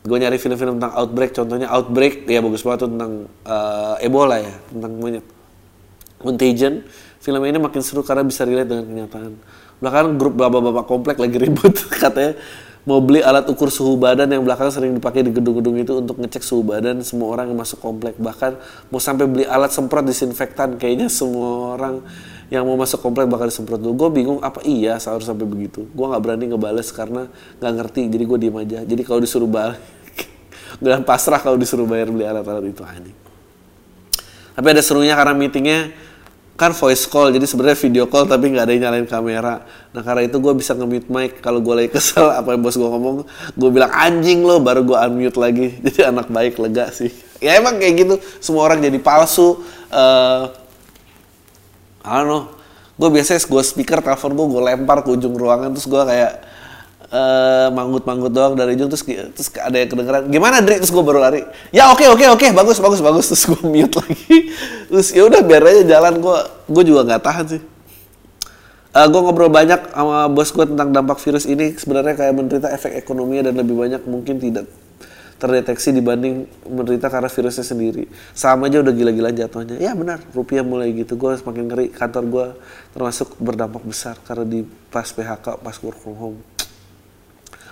gue 0.00 0.16
nyari 0.16 0.40
film-film 0.40 0.80
tentang 0.80 0.96
outbreak 0.96 1.36
contohnya 1.36 1.68
outbreak 1.68 2.24
ya 2.24 2.40
bagus 2.40 2.64
banget 2.64 2.88
tentang 2.88 3.28
uh, 3.44 4.00
Ebola 4.00 4.40
ya 4.40 4.54
tentang 4.72 4.92
monyet. 4.96 5.26
Contagion 6.20 6.84
film 7.20 7.40
ini 7.44 7.60
makin 7.60 7.80
seru 7.84 8.00
karena 8.00 8.24
bisa 8.24 8.48
relate 8.48 8.68
dengan 8.68 8.84
kenyataan. 8.88 9.32
Belakangan 9.80 10.12
grup 10.16 10.34
bapak-bapak 10.36 10.84
komplek 10.88 11.16
lagi 11.20 11.36
ribut 11.36 11.76
katanya 12.02 12.36
mau 12.88 13.00
beli 13.04 13.20
alat 13.20 13.44
ukur 13.52 13.68
suhu 13.68 14.00
badan 14.00 14.32
yang 14.32 14.40
belakangan 14.40 14.72
sering 14.72 14.96
dipakai 14.96 15.20
di 15.20 15.36
gedung-gedung 15.36 15.76
itu 15.76 16.00
untuk 16.00 16.16
ngecek 16.16 16.40
suhu 16.40 16.64
badan 16.64 17.04
semua 17.04 17.36
orang 17.36 17.52
yang 17.52 17.60
masuk 17.60 17.76
komplek. 17.80 18.16
Bahkan 18.16 18.56
mau 18.88 19.00
sampai 19.00 19.28
beli 19.28 19.44
alat 19.44 19.68
semprot 19.68 20.04
disinfektan 20.08 20.80
kayaknya 20.80 21.12
semua 21.12 21.76
orang 21.76 22.00
yang 22.50 22.66
mau 22.66 22.74
masuk 22.74 22.98
komplek 22.98 23.30
bakal 23.30 23.46
disemprot 23.46 23.78
dulu. 23.78 24.06
Gue 24.06 24.20
bingung 24.20 24.42
apa 24.42 24.58
iya 24.66 24.98
harus 24.98 25.22
sampai 25.22 25.46
begitu? 25.46 25.86
Gue 25.94 26.06
nggak 26.10 26.20
berani 26.20 26.44
ngebales 26.50 26.90
karena 26.90 27.30
nggak 27.62 27.72
ngerti 27.78 28.00
jadi 28.10 28.24
gue 28.26 28.38
diem 28.42 28.56
aja. 28.58 28.78
Jadi 28.82 29.02
kalau 29.06 29.22
disuruh 29.22 29.46
balik 29.46 29.78
dan 30.84 31.06
pasrah 31.06 31.38
kalau 31.38 31.54
disuruh 31.54 31.86
bayar 31.86 32.10
beli 32.10 32.26
alat-alat 32.26 32.66
itu 32.66 32.82
anjing. 32.82 33.16
Tapi 34.50 34.66
ada 34.66 34.82
serunya 34.82 35.14
karena 35.14 35.32
meetingnya 35.32 35.94
kan 36.60 36.76
voice 36.76 37.08
call 37.08 37.32
jadi 37.32 37.48
sebenarnya 37.48 37.78
video 37.88 38.04
call 38.04 38.28
tapi 38.28 38.52
nggak 38.52 38.68
ada 38.68 38.72
yang 38.74 38.82
nyalain 38.90 39.08
kamera. 39.08 39.64
Nah 39.94 40.02
karena 40.04 40.28
itu 40.28 40.36
gue 40.36 40.52
bisa 40.52 40.74
nge-mute 40.74 41.08
mic. 41.08 41.38
Kalau 41.38 41.62
gue 41.62 41.72
lagi 41.72 41.88
kesel 41.94 42.28
apa 42.42 42.52
yang 42.52 42.66
bos 42.66 42.74
gue 42.74 42.84
ngomong 42.84 43.24
gue 43.56 43.70
bilang 43.70 43.94
anjing 43.94 44.42
lo 44.42 44.58
baru 44.58 44.82
gue 44.82 44.98
unmute 44.98 45.38
lagi. 45.38 45.66
Jadi 45.86 46.02
anak 46.02 46.26
baik 46.28 46.58
lega 46.58 46.90
sih. 46.90 47.14
Ya 47.40 47.56
emang 47.56 47.80
kayak 47.80 47.94
gitu. 47.94 48.14
Semua 48.42 48.68
orang 48.68 48.84
jadi 48.84 49.00
palsu 49.00 49.64
uh, 49.88 50.52
Know. 52.04 52.52
Gue 53.00 53.08
biasanya 53.08 53.40
gue 53.40 53.62
speaker 53.64 54.04
telepon 54.04 54.36
gue 54.36 54.46
gue 54.52 54.62
lempar 54.64 55.00
ke 55.00 55.08
ujung 55.08 55.32
ruangan 55.32 55.72
terus 55.72 55.88
gue 55.88 56.02
kayak 56.04 56.32
uh, 57.08 57.68
manggut-manggut 57.72 58.32
doang 58.32 58.54
dari 58.56 58.76
ujung 58.76 58.92
terus 58.92 59.04
terus 59.08 59.48
ada 59.56 59.76
yang 59.76 59.88
kedengeran 59.88 60.22
gimana 60.28 60.60
Dri? 60.60 60.80
Terus 60.80 60.92
gue 60.92 61.04
baru 61.04 61.20
lari. 61.20 61.40
Ya 61.72 61.88
oke 61.88 62.04
okay, 62.04 62.06
oke 62.12 62.20
okay, 62.20 62.28
oke 62.28 62.44
okay, 62.44 62.50
bagus 62.52 62.78
bagus 62.80 63.00
bagus. 63.00 63.26
Terus 63.32 63.44
gue 63.48 63.62
mute 63.64 63.96
lagi. 64.00 64.36
Terus 64.88 65.08
ya 65.16 65.22
udah 65.28 65.40
biar 65.40 65.62
aja 65.64 65.82
jalan. 65.96 66.14
Gue 66.20 66.38
gue 66.68 66.82
juga 66.84 67.00
nggak 67.08 67.22
tahan 67.24 67.44
sih. 67.56 67.62
Uh, 68.90 68.98
eh, 69.00 69.06
gue 69.06 69.20
ngobrol 69.22 69.48
banyak 69.48 69.80
sama 69.94 70.26
bos 70.28 70.50
gue 70.50 70.64
tentang 70.66 70.88
dampak 70.92 71.18
virus 71.24 71.44
ini. 71.48 71.72
Sebenarnya 71.76 72.14
kayak 72.16 72.32
menderita 72.36 72.68
efek 72.68 72.96
ekonomi 72.96 73.40
dan 73.40 73.56
lebih 73.56 73.76
banyak 73.80 74.02
mungkin 74.04 74.36
tidak 74.42 74.68
terdeteksi 75.40 75.88
dibanding 75.96 76.44
menderita 76.68 77.08
karena 77.08 77.32
virusnya 77.32 77.64
sendiri. 77.64 78.04
Sama 78.36 78.68
aja 78.68 78.84
udah 78.84 78.92
gila-gila 78.92 79.32
jatuhnya. 79.32 79.80
Ya 79.80 79.96
benar, 79.96 80.20
rupiah 80.36 80.60
mulai 80.60 80.92
gitu. 80.92 81.16
Gue 81.16 81.32
semakin 81.32 81.64
ngeri. 81.64 81.86
Kantor 81.88 82.24
gue 82.28 82.46
termasuk 82.92 83.40
berdampak 83.40 83.80
besar 83.88 84.20
karena 84.28 84.44
di 84.44 84.68
pas 84.92 85.08
PHK, 85.08 85.64
pas 85.64 85.76
work 85.80 85.96
from 85.96 86.16
home. 86.20 86.38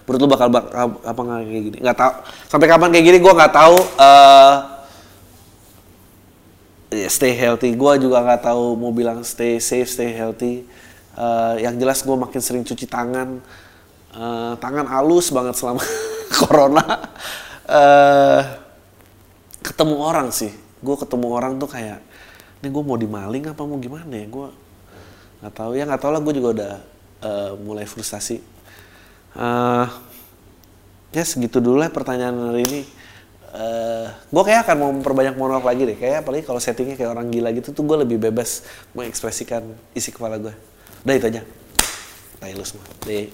Menurut 0.09 0.21
lu 0.25 0.29
bakal, 0.33 0.49
bakal 0.49 0.97
apa 1.05 1.21
nggak 1.21 1.41
kayak 1.45 1.64
gini? 1.69 1.79
Nggak 1.85 1.99
tahu 2.01 2.12
sampai 2.49 2.66
kapan 2.73 2.89
kayak 2.89 3.05
gini? 3.05 3.19
Gue 3.21 3.33
nggak 3.37 3.53
tahu 3.53 3.77
uh, 4.01 4.57
stay 7.12 7.37
healthy. 7.37 7.77
Gue 7.77 7.93
juga 8.01 8.25
nggak 8.25 8.49
tahu 8.49 8.81
mau 8.81 8.97
bilang 8.97 9.21
stay 9.21 9.61
safe 9.61 9.93
stay 9.93 10.16
healthy. 10.16 10.64
Uh, 11.12 11.61
yang 11.61 11.77
jelas 11.77 12.01
gue 12.01 12.16
makin 12.16 12.41
sering 12.41 12.64
cuci 12.64 12.89
tangan. 12.89 13.45
Uh, 14.16 14.57
tangan 14.57 14.89
halus 14.89 15.29
banget 15.29 15.53
selama 15.53 15.85
corona 16.41 17.12
uh, 17.69 18.43
ketemu 19.62 19.95
orang 20.01 20.29
sih. 20.33 20.51
Gue 20.81 20.97
ketemu 20.97 21.27
orang 21.31 21.61
tuh 21.61 21.69
kayak 21.71 22.01
ini 22.59 22.69
gue 22.73 22.83
mau 22.83 22.99
dimaling 22.99 23.45
apa 23.53 23.62
mau 23.62 23.79
gimana 23.79 24.11
ya? 24.11 24.27
Gue 24.27 24.49
nggak 25.45 25.55
tahu. 25.55 25.71
Ya 25.77 25.85
nggak 25.85 26.01
tahu 26.03 26.11
lah 26.16 26.21
gue 26.25 26.35
juga 26.35 26.49
udah 26.57 26.73
uh, 27.23 27.51
mulai 27.61 27.85
frustasi. 27.85 28.41
Uh, 29.39 29.87
ya 31.12 31.23
segitu 31.23 31.61
dulu 31.62 31.79
lah 31.79 31.93
pertanyaan 31.93 32.51
hari 32.51 32.64
ini. 32.64 32.81
Uh, 33.49 34.12
gue 34.29 34.43
kayak 34.45 34.69
akan 34.69 34.77
mau 34.77 34.91
memperbanyak 34.93 35.35
monolog 35.37 35.64
lagi 35.64 35.85
deh. 35.89 35.97
Kayak 35.97 36.27
apalagi 36.27 36.45
kalau 36.45 36.61
settingnya 36.61 36.97
kayak 36.99 37.12
orang 37.12 37.29
gila 37.33 37.53
gitu 37.55 37.73
tuh 37.73 37.85
gue 37.85 37.97
lebih 38.05 38.19
bebas 38.21 38.64
mengekspresikan 38.93 39.64
isi 39.97 40.11
kepala 40.11 40.41
gue 40.41 40.53
udah 41.07 41.14
itu 41.14 41.27
aja. 41.31 41.43
Tahu 42.39 42.55
lu 42.55 42.64
semua. 42.66 42.85
Deh 43.07 43.31